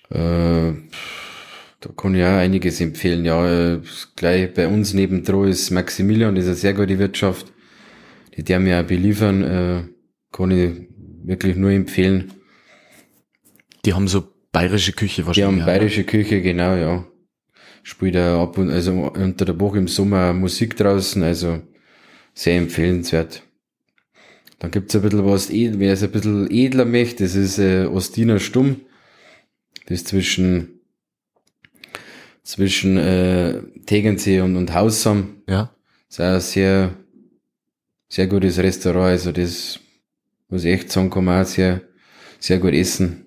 Äh, 0.10 0.74
da 1.80 1.90
kann 1.96 2.16
ich 2.16 2.24
auch 2.24 2.38
einiges 2.38 2.82
empfehlen. 2.82 3.26
Ja, 3.26 3.74
äh, 3.74 3.82
gleich 4.16 4.54
bei 4.54 4.68
uns 4.68 4.94
nebendran 4.94 5.48
ist 5.48 5.72
Maximilian, 5.72 6.36
das 6.36 6.46
ist 6.46 6.50
eine 6.50 6.58
sehr 6.58 6.74
gute 6.74 7.00
Wirtschaft. 7.00 7.52
Die 8.36 8.44
der 8.44 8.60
mir 8.60 8.82
auch 8.82 8.88
beliefern, 8.88 9.44
äh, 9.44 9.84
kann 10.32 10.52
ich 10.52 10.88
wirklich 11.24 11.56
nur 11.56 11.72
empfehlen. 11.72 12.34
Die 13.86 13.94
haben 13.94 14.08
so 14.08 14.24
bayerische 14.52 14.94
Küche 14.94 15.26
wahrscheinlich. 15.26 15.56
Die 15.56 15.62
haben 15.62 15.66
bayerische 15.66 16.04
Küche, 16.04 16.42
genau, 16.42 16.76
ja. 16.76 17.08
Spielt 17.84 18.16
er 18.16 18.36
ab 18.36 18.58
und, 18.58 18.70
also 18.70 18.94
unter 18.94 19.46
der 19.46 19.60
Woche 19.60 19.80
im 19.80 19.88
Sommer 19.88 20.34
Musik 20.34 20.78
draußen, 20.78 21.24
also 21.24 21.62
sehr 22.34 22.58
empfehlenswert. 22.58 23.44
Dann 24.62 24.70
gibt's 24.70 24.96
ein 24.96 25.02
bisschen 25.02 25.26
was, 25.26 25.50
wer 25.50 25.94
es 25.94 26.04
ein 26.04 26.12
bisschen 26.12 26.52
edler 26.52 26.86
möchte, 26.86 27.24
das 27.24 27.34
ist 27.34 27.58
äh, 27.58 27.88
Ostiner 27.88 28.40
Stumm. 28.40 28.82
Das 29.88 30.02
ist 30.02 30.10
zwischen, 30.10 30.82
zwischen 32.44 32.96
äh, 32.96 33.64
Tegernsee 33.88 34.42
und, 34.42 34.56
und 34.58 34.72
Haussam. 34.76 35.42
Ja. 35.50 35.74
Das 36.10 36.20
ist 36.20 36.20
ein 36.20 36.40
sehr, 36.42 36.98
sehr 38.08 38.28
gutes 38.28 38.60
Restaurant. 38.60 39.08
Also 39.08 39.32
das 39.32 39.80
muss 40.48 40.64
ich 40.64 40.74
echt 40.74 40.92
sagen, 40.92 41.10
kann 41.10 41.26
man 41.26 41.44
auch 41.44 41.48
sehr, 41.48 41.82
sehr 42.40 42.60
gut 42.60 42.74
essen. 42.74 43.26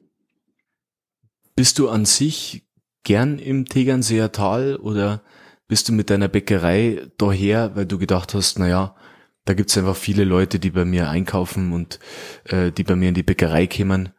Bist 1.56 1.80
du 1.80 1.88
an 1.88 2.04
sich 2.04 2.62
gern 3.02 3.40
im 3.40 3.64
Tegernseer 3.64 4.30
Tal 4.30 4.76
oder 4.76 5.24
bist 5.66 5.88
du 5.88 5.94
mit 5.94 6.10
deiner 6.10 6.28
Bäckerei 6.28 7.08
daher, 7.18 7.74
weil 7.74 7.86
du 7.86 7.98
gedacht 7.98 8.34
hast, 8.34 8.60
na 8.60 8.68
ja, 8.68 8.96
da 9.44 9.54
gibt's 9.54 9.76
einfach 9.76 9.96
viele 9.96 10.24
Leute, 10.24 10.58
die 10.58 10.70
bei 10.70 10.84
mir 10.84 11.08
einkaufen 11.08 11.72
und 11.72 11.98
äh, 12.44 12.72
die 12.72 12.84
bei 12.84 12.96
mir 12.96 13.10
in 13.10 13.14
die 13.14 13.22
Bäckerei 13.22 13.66
kämen. 13.66 14.10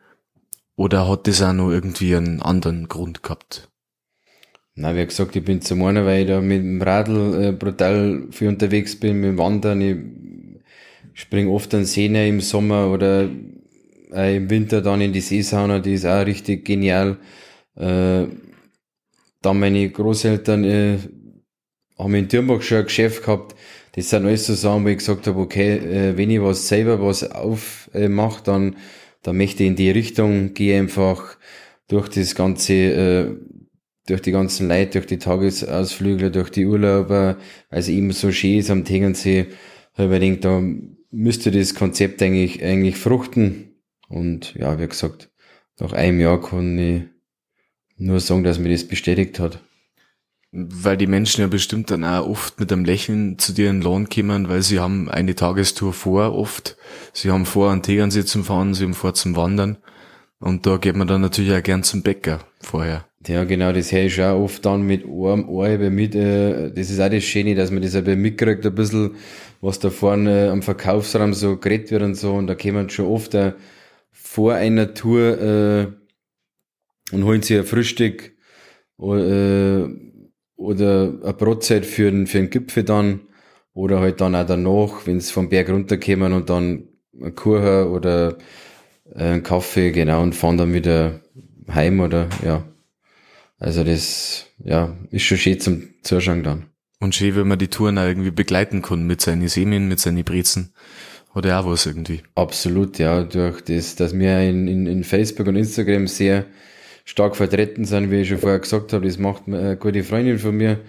Oder 0.76 1.08
hat 1.08 1.28
das 1.28 1.42
auch 1.42 1.54
noch 1.54 1.72
irgendwie 1.72 2.16
einen 2.16 2.42
anderen 2.42 2.88
Grund 2.88 3.24
gehabt? 3.24 3.70
Na, 4.76 4.96
wie 4.96 5.06
gesagt, 5.06 5.36
ich 5.36 5.46
bin 5.46 5.62
zum 5.62 5.84
einen, 5.84 6.06
weil 6.06 6.24
ich 6.24 6.28
da 6.28 6.42
mit 6.42 6.62
dem 6.62 6.82
Radl 6.82 7.44
äh, 7.44 7.52
brutal 7.54 8.28
viel 8.32 8.50
unterwegs 8.50 9.00
bin, 9.00 9.22
mit 9.22 9.30
dem 9.30 9.38
Wandern. 9.38 9.82
Ich 9.82 11.22
spring 11.22 11.48
oft 11.48 11.74
an 11.74 11.86
Seen 11.86 12.14
im 12.16 12.42
Sommer 12.42 12.92
oder 12.92 13.30
äh, 14.12 14.36
im 14.36 14.50
Winter 14.50 14.82
dann 14.82 15.00
in 15.00 15.14
die 15.14 15.22
Seesauna, 15.22 15.80
die 15.80 15.94
ist 15.94 16.06
auch 16.06 16.26
richtig 16.26 16.66
genial. 16.66 17.18
Äh, 17.76 18.26
dann 19.42 19.60
meine 19.60 19.90
Großeltern 19.90 20.64
äh, 20.66 20.98
haben 21.98 22.16
in 22.16 22.28
Türmbach 22.28 22.62
schon 22.62 22.80
ein 22.80 22.86
Geschäft 22.86 23.24
gehabt, 23.24 23.56
das 23.96 24.10
sind 24.10 24.26
alles 24.26 24.46
so 24.46 24.54
Sachen, 24.56 24.84
wo 24.84 24.90
ich 24.90 24.98
gesagt 24.98 25.26
habe, 25.26 25.40
okay, 25.40 25.78
äh, 25.78 26.18
wenn 26.18 26.30
ich 26.30 26.42
was 26.42 26.68
selber 26.68 27.02
was 27.02 27.32
aufmache, 27.32 28.44
dann, 28.44 28.76
dann 29.24 29.38
möchte 29.38 29.64
ich 29.64 29.70
in 29.70 29.78
die 29.78 29.90
Richtung, 29.90 30.54
gehe 30.54 30.78
einfach 30.78 31.38
durch 31.88 32.10
das 32.10 32.36
ganze, 32.36 32.74
äh, 32.74 33.28
durch 34.08 34.22
die 34.22 34.32
ganzen 34.32 34.68
Leute, 34.68 34.92
durch 34.92 35.06
die 35.06 35.18
Tagesausflüge, 35.18 36.30
durch 36.30 36.50
die 36.50 36.66
Urlauber, 36.66 37.38
also 37.70 37.94
immer 37.94 38.12
so 38.12 38.34
schön 38.34 38.60
ist 38.60 38.70
am 38.70 38.84
Tegernsee, 38.84 39.48
habe 39.94 40.18
ich 40.18 40.22
gedacht, 40.22 40.44
da 40.44 40.62
müsste 41.12 41.52
das 41.52 41.74
Konzept 41.74 42.22
eigentlich, 42.22 42.62
eigentlich 42.62 42.98
fruchten. 42.98 43.82
Und 44.10 44.56
ja, 44.56 44.78
wie 44.78 44.88
gesagt, 44.88 45.32
nach 45.80 45.94
einem 45.94 46.20
Jahr 46.20 46.42
kann 46.42 46.78
ich 46.78 47.04
nur 47.98 48.20
sagen, 48.20 48.44
dass 48.44 48.60
mir 48.60 48.72
das 48.72 48.84
bestätigt 48.84 49.40
hat. 49.40 49.64
Weil 50.58 50.96
die 50.96 51.08
Menschen 51.08 51.42
ja 51.42 51.48
bestimmt 51.48 51.92
dann 51.92 52.06
auch 52.06 52.28
oft 52.28 52.60
mit 52.62 52.72
einem 52.72 52.86
Lächeln 52.86 53.38
zu 53.38 53.52
dir 53.52 53.70
in 53.70 53.82
Lohn 53.82 54.08
kommen, 54.08 54.48
weil 54.48 54.62
sie 54.62 54.80
haben 54.80 55.10
eine 55.10 55.36
Tagestour 55.36 55.92
vor 55.92 56.34
oft. 56.34 56.78
Sie 57.12 57.30
haben 57.30 57.46
vor, 57.46 57.72
an 57.72 57.84
Tegernsee 57.84 58.24
zum 58.24 58.46
Fahren, 58.46 58.74
sie 58.74 58.86
haben 58.86 58.94
vor 58.94 59.14
zum 59.14 59.36
Wandern. 59.36 59.78
Und 60.40 60.66
da 60.66 60.78
geht 60.78 60.96
man 60.96 61.08
dann 61.08 61.22
natürlich 61.22 61.54
auch 61.54 61.64
gern 61.64 61.84
zum 61.84 62.04
Bäcker 62.04 62.40
vorher. 62.62 63.06
Ja, 63.28 63.44
genau, 63.44 63.74
das 63.74 63.92
höre 63.92 64.06
ich 64.06 64.22
auch 64.22 64.42
oft 64.42 64.66
dann 64.66 64.84
mit 64.84 65.04
einem 65.04 65.50
Ohr 65.50 65.78
mit. 65.78 66.16
Äh, 66.16 66.72
das 66.72 66.90
ist 66.90 67.00
auch 67.02 67.10
das 67.10 67.24
Schöne, 67.24 67.56
dass 67.56 67.72
man 67.72 67.82
das 67.82 67.96
aber 67.96 68.16
mitkriegt, 68.16 68.66
ein 68.66 68.76
bisschen, 68.76 69.16
was 69.62 69.80
da 69.80 69.90
vorne 69.90 70.52
am 70.52 70.62
Verkaufsraum 70.62 71.34
so 71.34 71.58
geredet 71.58 71.92
wird 71.92 72.04
und 72.04 72.16
so. 72.16 72.34
Und 72.34 72.48
da 72.48 72.56
kommen 72.56 72.90
schon 72.90 73.08
oft 73.08 73.36
auch 73.36 73.54
vor 74.12 74.54
einer 74.54 74.94
Tour 74.94 75.42
äh, 75.42 75.88
und 77.12 77.24
holen 77.26 77.42
sich 77.42 77.58
ein 77.58 77.66
Frühstück 77.66 78.36
äh, 79.02 79.84
oder 80.56 81.14
eine 81.24 81.34
Brotzeit 81.34 81.86
für 81.86 82.12
den, 82.12 82.28
für 82.28 82.38
den 82.40 82.50
Gipfel 82.50 82.84
dann 82.84 83.22
oder 83.74 84.00
halt 84.00 84.22
dann 84.22 84.36
auch 84.36 84.46
danach, 84.46 85.06
wenn 85.06 85.20
sie 85.20 85.32
vom 85.32 85.50
Berg 85.50 85.70
runterkommen 85.70 86.34
und 86.34 86.50
dann 86.50 86.88
ein 87.22 87.36
Kuchen 87.36 87.88
oder 87.88 88.38
einen 89.14 89.44
Kaffee, 89.44 89.92
genau, 89.92 90.22
und 90.22 90.34
fahren 90.34 90.58
dann 90.58 90.74
wieder 90.74 91.22
heim 91.70 92.00
oder 92.00 92.28
ja. 92.44 92.64
Also 93.58 93.84
das, 93.84 94.48
ja, 94.64 94.98
ist 95.12 95.24
schon 95.24 95.38
schön 95.38 95.60
zum 95.60 95.84
Zuschauen 96.04 96.44
dann. 96.44 96.66
Und 97.00 97.16
schön, 97.16 97.36
wenn 97.36 97.48
man 97.48 97.60
die 97.60 97.68
Touren 97.68 97.98
auch 97.98 98.06
irgendwie 98.06 98.32
begleiten 98.32 98.82
kann 98.82 99.08
mit 99.08 99.22
seinen 99.22 99.48
Semen, 99.48 99.88
mit 99.88 100.00
seinen 100.00 100.24
Brezen. 100.24 100.74
Oder 101.34 101.60
auch 101.60 101.66
was 101.68 101.86
irgendwie. 101.86 102.22
Absolut, 102.36 102.98
ja, 102.98 103.24
durch 103.24 103.62
das, 103.62 103.96
dass 103.96 104.18
wir 104.18 104.40
in, 104.42 104.68
in, 104.68 104.88
in 104.88 105.04
Facebook 105.04 105.48
und 105.48 105.58
Instagram 105.58 106.08
sehr 106.08 106.46
stark 107.06 107.36
vertreten 107.36 107.86
sind, 107.86 108.12
wie 108.12 108.22
ich 108.22 108.28
schon 108.30 108.40
vorher 108.40 108.60
gesagt 108.60 108.92
habe, 108.92 109.06
das 109.06 109.18
macht 109.18 109.44
eine 109.48 109.78
gute 109.78 110.04
Freundin 110.04 110.40
von 110.40 110.58
mir, 110.58 110.80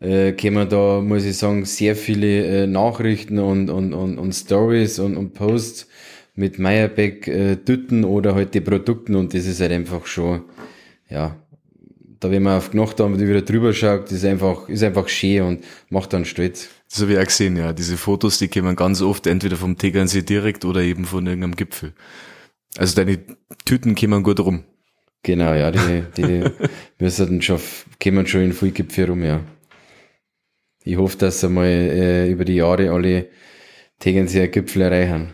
äh, 0.00 0.32
kommen 0.32 0.68
da, 0.68 1.00
muss 1.00 1.24
ich 1.24 1.36
sagen, 1.36 1.64
sehr 1.64 1.96
viele 1.96 2.62
äh, 2.62 2.66
Nachrichten 2.66 3.38
und, 3.38 3.68
und, 3.68 3.92
und, 3.92 4.18
und 4.18 4.32
Stories 4.32 4.98
und, 4.98 5.16
und 5.16 5.34
Posts 5.34 5.88
mit 6.36 6.58
Meyerbeck 6.58 7.28
äh, 7.28 7.56
Tüten 7.56 8.04
oder 8.04 8.34
halt 8.34 8.54
die 8.54 8.60
Produkten 8.60 9.16
und 9.16 9.34
das 9.34 9.46
ist 9.46 9.60
halt 9.60 9.72
einfach 9.72 10.06
schon, 10.06 10.42
ja, 11.10 11.36
da 12.20 12.30
wenn 12.30 12.42
man 12.42 12.56
auf 12.58 12.72
Nacht 12.72 13.00
haben, 13.00 13.18
wieder 13.18 13.42
drüber 13.42 13.72
schaut, 13.72 14.10
ist 14.10 14.24
einfach, 14.24 14.68
ist 14.68 14.82
einfach 14.82 15.08
schön 15.08 15.42
und 15.42 15.64
macht 15.90 16.12
dann 16.12 16.24
stolz. 16.24 16.68
Das 16.90 17.02
habe 17.02 17.12
ich 17.12 17.18
auch 17.18 17.24
gesehen, 17.24 17.56
ja. 17.56 17.72
Diese 17.72 17.96
Fotos, 17.96 18.38
die 18.38 18.48
kommen 18.48 18.76
ganz 18.76 19.02
oft 19.02 19.26
entweder 19.26 19.56
vom 19.56 19.76
Tegernsee 19.76 20.22
direkt 20.22 20.64
oder 20.64 20.80
eben 20.80 21.04
von 21.04 21.26
irgendeinem 21.26 21.56
Gipfel. 21.56 21.92
Also 22.76 22.96
deine 22.96 23.18
Tüten 23.64 23.94
kommen 23.94 24.22
gut 24.22 24.40
rum. 24.40 24.64
Genau, 25.24 25.54
ja, 25.54 25.70
die, 25.70 26.04
die 26.16 26.44
müssen 26.98 27.40
schon, 27.40 27.58
kommen 28.00 28.26
schon 28.26 28.42
in 28.42 28.52
viel 28.52 28.72
Gipfel 28.72 29.06
rum, 29.06 29.24
ja. 29.24 29.40
Ich 30.84 30.98
hoffe, 30.98 31.16
dass 31.16 31.40
sie 31.40 31.48
mal 31.48 31.64
äh, 31.64 32.30
über 32.30 32.44
die 32.44 32.56
Jahre 32.56 32.90
alle 32.90 33.30
Tegernseer 34.00 34.48
Gipfel 34.48 34.82
erreichen. 34.82 35.30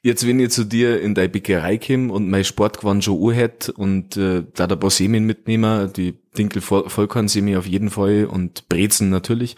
Jetzt, 0.00 0.28
wenn 0.28 0.38
ich 0.38 0.50
zu 0.50 0.62
dir 0.62 1.00
in 1.02 1.16
deine 1.16 1.28
Bäckerei 1.28 1.76
komme 1.76 2.12
und 2.12 2.30
mein 2.30 2.44
Sportgewand 2.44 3.02
schon 3.02 3.20
anhört 3.20 3.68
und 3.68 4.16
äh, 4.16 4.44
da 4.54 4.66
ein 4.66 4.78
paar 4.78 4.90
Semen 4.90 5.26
mitnehmen, 5.26 5.92
die 5.92 6.14
Dinkel 6.38 6.62
Vollkornsemi 6.62 7.56
auf 7.56 7.66
jeden 7.66 7.90
Fall 7.90 8.26
und 8.26 8.68
Brezen 8.68 9.10
natürlich. 9.10 9.56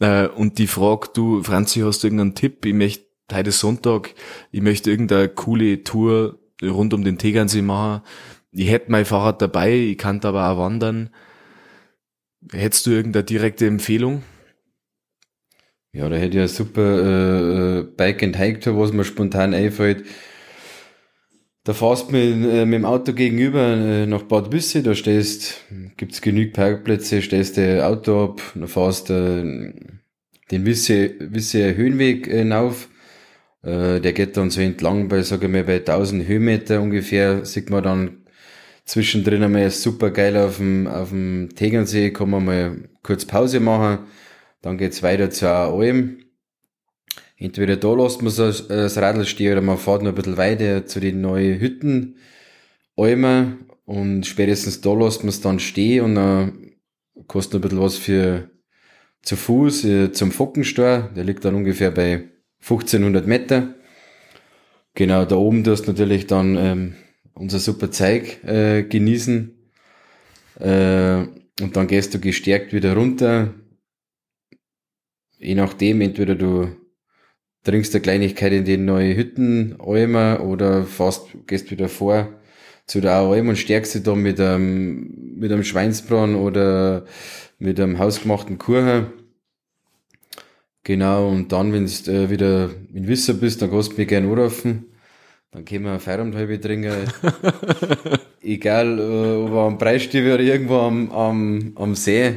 Äh, 0.00 0.28
und 0.28 0.58
die 0.58 0.66
Frage, 0.66 1.08
du, 1.14 1.42
Franzi, 1.42 1.80
hast 1.80 2.02
du 2.02 2.08
irgendeinen 2.08 2.34
Tipp? 2.34 2.66
Ich 2.66 2.74
möchte 2.74 3.06
heute 3.32 3.52
Sonntag, 3.52 4.14
ich 4.52 4.60
möchte 4.60 4.90
irgendeine 4.90 5.30
coole 5.30 5.82
Tour 5.82 6.38
rund 6.62 6.94
um 6.94 7.04
den 7.04 7.18
Tegernsee 7.18 7.62
machen. 7.62 8.02
Ich 8.52 8.70
hätte 8.70 8.90
mein 8.90 9.04
Fahrrad 9.04 9.42
dabei, 9.42 9.74
ich 9.74 9.98
kann 9.98 10.20
aber 10.22 10.48
auch 10.50 10.58
wandern. 10.58 11.10
Hättest 12.52 12.86
du 12.86 12.90
irgendeine 12.90 13.24
direkte 13.24 13.66
Empfehlung? 13.66 14.22
Ja, 15.92 16.08
da 16.08 16.16
hätte 16.16 16.36
ich 16.36 16.38
eine 16.38 16.48
super 16.48 16.82
äh, 16.82 17.78
äh, 17.78 17.82
Bike 17.84 18.22
and 18.22 18.38
Hike 18.38 18.60
Tour, 18.60 18.78
was 18.78 18.92
mir 18.92 19.04
spontan 19.04 19.54
einfällt. 19.54 20.04
Da 21.62 21.72
fährst 21.72 22.08
du 22.08 22.12
mit, 22.12 22.52
äh, 22.52 22.66
mit 22.66 22.74
dem 22.74 22.84
Auto 22.84 23.12
gegenüber 23.12 23.76
äh, 23.76 24.06
nach 24.06 24.22
Bad 24.22 24.50
Büsse, 24.50 24.82
da 24.82 24.94
stehst, 24.94 25.64
gibt's 25.96 26.20
genug 26.20 26.52
Parkplätze, 26.52 27.22
stehst 27.22 27.56
du 27.56 27.86
Auto 27.86 28.24
ab, 28.24 28.42
dann 28.54 28.68
fährst 28.68 29.08
du 29.08 29.14
äh, 29.14 29.72
den 30.50 30.66
Wisse, 30.66 31.14
Wisse 31.20 31.76
Höhenweg 31.76 32.28
äh, 32.28 32.38
hinauf 32.38 32.88
äh, 33.64 34.00
der 34.00 34.12
geht 34.12 34.36
dann 34.36 34.50
so 34.50 34.60
entlang 34.60 35.08
bei, 35.08 35.22
sage 35.22 35.46
ich 35.46 35.52
mal, 35.52 35.64
bei 35.64 35.76
1000 35.76 36.26
Höhenmeter 36.26 36.80
ungefähr, 36.80 37.44
sieht 37.44 37.70
man 37.70 37.82
dann 37.82 38.24
zwischendrin 38.84 39.42
einmal 39.42 39.70
super 39.70 40.10
geil 40.10 40.36
auf 40.36 40.58
dem, 40.58 40.86
auf 40.86 41.10
dem 41.10 41.50
Tegernsee, 41.54 42.10
kann 42.10 42.30
man 42.30 42.44
mal 42.44 42.76
kurz 43.02 43.24
Pause 43.24 43.60
machen, 43.60 44.00
dann 44.60 44.78
geht's 44.78 45.02
weiter 45.02 45.30
zur 45.30 45.50
Alm. 45.50 46.18
Entweder 47.36 47.76
da 47.76 47.94
lässt 47.94 48.22
man 48.22 48.30
so 48.30 48.50
das 48.50 48.96
Radl 48.96 49.24
stehen 49.24 49.52
oder 49.52 49.60
man 49.60 49.78
fährt 49.78 50.02
noch 50.02 50.10
ein 50.10 50.14
bisschen 50.14 50.36
weiter 50.36 50.86
zu 50.86 51.00
den 51.00 51.20
neuen 51.20 51.60
Hütten, 51.60 52.16
Almen 52.96 53.66
und 53.84 54.24
spätestens 54.24 54.80
da 54.80 54.94
lässt 54.94 55.20
man 55.20 55.30
es 55.30 55.40
dann 55.40 55.58
stehen 55.58 56.04
und 56.04 56.14
dann 56.14 56.72
kostet 57.26 57.54
noch 57.54 57.58
ein 57.60 57.62
bisschen 57.62 57.82
was 57.82 57.96
für 57.96 58.50
zu 59.22 59.36
Fuß 59.36 59.84
äh, 59.84 60.12
zum 60.12 60.30
Fockenstor, 60.30 61.10
der 61.16 61.24
liegt 61.24 61.44
dann 61.44 61.54
ungefähr 61.54 61.90
bei 61.90 62.33
1500 62.64 63.26
Meter. 63.26 63.74
Genau, 64.94 65.24
da 65.24 65.36
oben 65.36 65.64
tust 65.64 65.86
du 65.86 65.92
natürlich 65.92 66.26
dann 66.26 66.56
ähm, 66.56 66.94
unser 67.34 67.58
super 67.58 67.90
Zeug 67.90 68.42
äh, 68.44 68.84
genießen. 68.84 69.54
Äh, 70.60 71.26
und 71.60 71.76
dann 71.76 71.86
gehst 71.86 72.14
du 72.14 72.20
gestärkt 72.20 72.72
wieder 72.72 72.94
runter. 72.94 73.54
Je 75.38 75.54
nachdem, 75.54 76.00
entweder 76.00 76.34
du 76.34 76.74
trinkst 77.64 77.94
eine 77.94 78.02
Kleinigkeit 78.02 78.52
in 78.52 78.64
den 78.64 78.84
neuen 78.84 79.16
Hütten, 79.16 79.76
Almer, 79.80 80.42
oder 80.44 80.84
fast 80.84 81.28
gehst 81.46 81.70
wieder 81.70 81.88
vor 81.88 82.40
zu 82.86 83.00
der 83.00 83.12
Alm 83.12 83.48
und 83.48 83.56
stärkst 83.56 83.94
dich 83.94 84.02
dann 84.02 84.20
mit 84.20 84.40
einem, 84.40 85.36
mit 85.36 85.50
einem 85.50 85.64
Schweinsbraten 85.64 86.34
oder 86.34 87.06
mit 87.58 87.80
einem 87.80 87.98
hausgemachten 87.98 88.58
Kuchen. 88.58 89.06
Genau, 90.84 91.30
und 91.30 91.50
dann, 91.50 91.72
wenn 91.72 91.86
du 91.86 92.12
äh, 92.12 92.28
wieder 92.28 92.68
in 92.92 93.08
Wisser 93.08 93.32
bist, 93.32 93.62
dann 93.62 93.70
kannst 93.70 93.92
du 93.92 93.96
mich 93.96 94.06
gerne 94.06 94.28
anrufen. 94.28 94.84
Dann 95.50 95.64
können 95.64 95.84
wir 95.84 95.92
eine 95.92 96.00
Feierabendhalbe 96.00 96.60
trinken. 96.60 96.92
Egal, 98.42 98.98
äh, 98.98 99.36
ob 99.46 99.52
am 99.52 99.78
Preisstiefel 99.78 100.34
oder 100.34 100.42
irgendwo 100.42 100.80
am, 100.80 101.10
am, 101.10 101.72
am 101.76 101.94
See. 101.94 102.34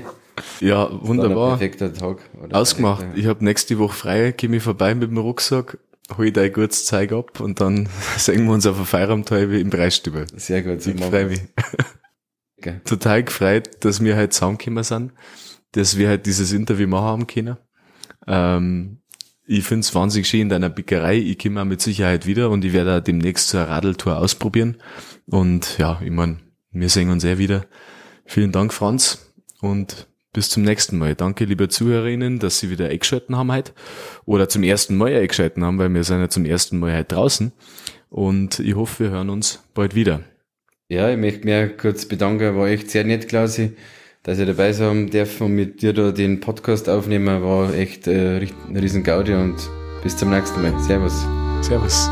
Ja, 0.61 0.89
wunderbar. 1.01 1.57
perfekter 1.57 1.93
Tag. 1.93 2.19
Ausgemacht. 2.51 2.99
Perfekter. 2.99 3.19
Ich 3.19 3.25
habe 3.25 3.43
nächste 3.43 3.79
Woche 3.79 3.95
frei, 3.95 4.31
gehe 4.31 4.55
ich 4.55 4.63
vorbei 4.63 4.95
mit 4.95 5.09
dem 5.09 5.17
Rucksack, 5.17 5.77
hol 6.15 6.31
dein 6.31 6.53
gutes 6.53 6.85
Zeug 6.85 7.11
ab 7.11 7.41
und 7.41 7.59
dann 7.59 7.89
sehen 8.17 8.45
wir 8.45 8.53
uns 8.53 8.65
auf 8.65 8.77
eine 8.77 8.85
Feierabendhalbe 8.85 9.59
im 9.59 9.69
Preisstübel. 9.69 10.25
Sehr 10.35 10.61
gut. 10.61 10.81
So 10.81 10.91
ich 10.91 11.03
freue 11.03 11.25
mich. 11.25 11.41
Okay. 12.59 12.81
Total 12.85 13.23
gefreut, 13.23 13.69
dass 13.81 14.01
wir 14.03 14.15
halt 14.15 14.33
zusammengekommen 14.33 14.83
sind, 14.83 15.11
dass 15.73 15.97
wir 15.97 16.07
halt 16.07 16.25
dieses 16.25 16.53
Interview 16.53 16.87
machen 16.87 17.05
haben 17.05 17.27
können. 17.27 17.57
Ähm, 18.27 18.97
ich 19.45 19.63
finde 19.63 19.81
es 19.81 19.95
wahnsinnig 19.95 20.27
schön 20.27 20.41
in 20.41 20.49
deiner 20.49 20.69
Bäckerei. 20.69 21.17
Ich 21.17 21.39
komme 21.39 21.63
mit 21.63 21.81
Sicherheit 21.81 22.25
wieder 22.25 22.49
und 22.49 22.65
ich 22.65 22.73
werde 22.73 23.01
demnächst 23.01 23.47
zur 23.47 23.61
Radeltour 23.61 24.17
ausprobieren. 24.17 24.77
Und 25.25 25.77
ja, 25.77 26.01
ich 26.03 26.11
meine, 26.11 26.39
wir 26.71 26.89
sehen 26.89 27.09
uns 27.09 27.23
eh 27.23 27.37
wieder. 27.37 27.65
Vielen 28.25 28.51
Dank, 28.51 28.73
Franz, 28.73 29.33
und 29.61 30.07
bis 30.33 30.49
zum 30.49 30.63
nächsten 30.63 30.97
Mal. 30.97 31.15
Danke, 31.15 31.45
liebe 31.45 31.69
Zuhörerinnen, 31.69 32.39
dass 32.39 32.59
Sie 32.59 32.69
wieder 32.69 32.89
eingeschalten 32.89 33.37
haben 33.37 33.51
heute. 33.51 33.71
Oder 34.25 34.49
zum 34.49 34.63
ersten 34.63 34.97
Mal 34.97 35.15
eingeschalten 35.15 35.63
haben, 35.63 35.79
weil 35.79 35.93
wir 35.93 36.03
sind 36.03 36.19
ja 36.19 36.29
zum 36.29 36.43
ersten 36.43 36.77
Mal 36.77 36.93
heute 36.93 37.15
draußen. 37.15 37.53
Und 38.09 38.59
ich 38.59 38.75
hoffe, 38.75 39.05
wir 39.05 39.11
hören 39.11 39.29
uns 39.29 39.63
bald 39.73 39.95
wieder. 39.95 40.21
Ja, 40.89 41.09
ich 41.09 41.17
möchte 41.17 41.45
mich 41.47 41.77
kurz 41.77 42.05
bedanken. 42.05 42.57
War 42.57 42.67
echt 42.67 42.91
sehr 42.91 43.05
nett, 43.05 43.29
Klausi 43.29 43.77
dass 44.27 44.39
ich 44.39 44.45
dabei 44.45 44.73
sein 44.73 45.09
dürfen 45.09 45.45
und 45.45 45.53
mit 45.53 45.81
dir 45.81 45.93
da 45.93 46.11
den 46.11 46.41
Podcast 46.41 46.89
aufnehmen, 46.89 47.41
war 47.43 47.73
echt 47.73 48.07
äh, 48.07 48.45
ein 48.67 48.75
riesen 48.75 49.01
Gaudi 49.01 49.33
und 49.33 49.55
bis 50.03 50.17
zum 50.17 50.31
nächsten 50.31 50.61
Mal. 50.61 50.77
Servus. 50.81 51.25
Servus. 51.61 52.09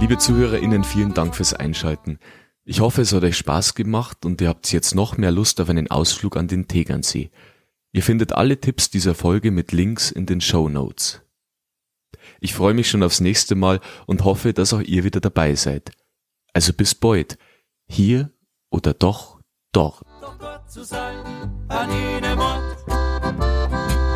Liebe 0.00 0.18
ZuhörerInnen, 0.18 0.84
vielen 0.84 1.14
Dank 1.14 1.34
fürs 1.34 1.54
Einschalten. 1.54 2.18
Ich 2.66 2.80
hoffe, 2.80 3.00
es 3.00 3.14
hat 3.14 3.24
euch 3.24 3.38
Spaß 3.38 3.74
gemacht 3.74 4.26
und 4.26 4.42
ihr 4.42 4.48
habt 4.48 4.70
jetzt 4.70 4.94
noch 4.94 5.16
mehr 5.16 5.30
Lust 5.30 5.62
auf 5.62 5.70
einen 5.70 5.90
Ausflug 5.90 6.36
an 6.36 6.46
den 6.46 6.68
Tegernsee. 6.68 7.30
Ihr 7.94 8.02
findet 8.02 8.32
alle 8.32 8.60
Tipps 8.60 8.90
dieser 8.90 9.14
Folge 9.14 9.52
mit 9.52 9.70
Links 9.70 10.10
in 10.10 10.26
den 10.26 10.40
Show 10.40 10.68
Notes. 10.68 11.22
Ich 12.40 12.52
freue 12.52 12.74
mich 12.74 12.90
schon 12.90 13.04
aufs 13.04 13.20
nächste 13.20 13.54
Mal 13.54 13.80
und 14.06 14.24
hoffe, 14.24 14.52
dass 14.52 14.72
auch 14.72 14.80
ihr 14.80 15.04
wieder 15.04 15.20
dabei 15.20 15.54
seid. 15.54 15.92
Also 16.52 16.72
bis 16.72 16.96
bald. 16.96 17.38
Hier 17.86 18.32
oder 18.70 18.94
doch 18.94 19.40
dort. 19.70 20.02
Ort 20.20 20.68
zu 20.68 20.82
sein, 20.82 21.18
an 21.68 21.88
jenem 21.92 22.38
Ort. 22.40 22.76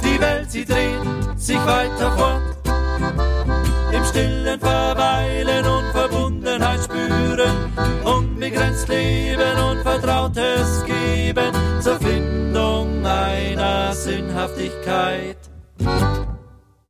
Die 0.02 0.20
Welt, 0.20 0.50
sie 0.50 0.64
dreht 0.64 1.38
sich 1.38 1.56
weiter 1.58 2.10
fort. 2.16 2.56
Im 3.94 4.04
stillen 4.04 4.58
Verweilen 4.58 5.64
und 5.64 5.92
Verbundenheit 5.92 6.82
spüren, 6.82 7.72
unbegrenzt 8.48 8.88
leben 8.88 9.58
und 9.70 9.82
Vertrautes 9.82 10.84
geben 10.86 11.52
zur 11.80 11.98
Findung 12.00 13.04
einer 13.04 13.92
Sinnhaftigkeit. 13.92 15.36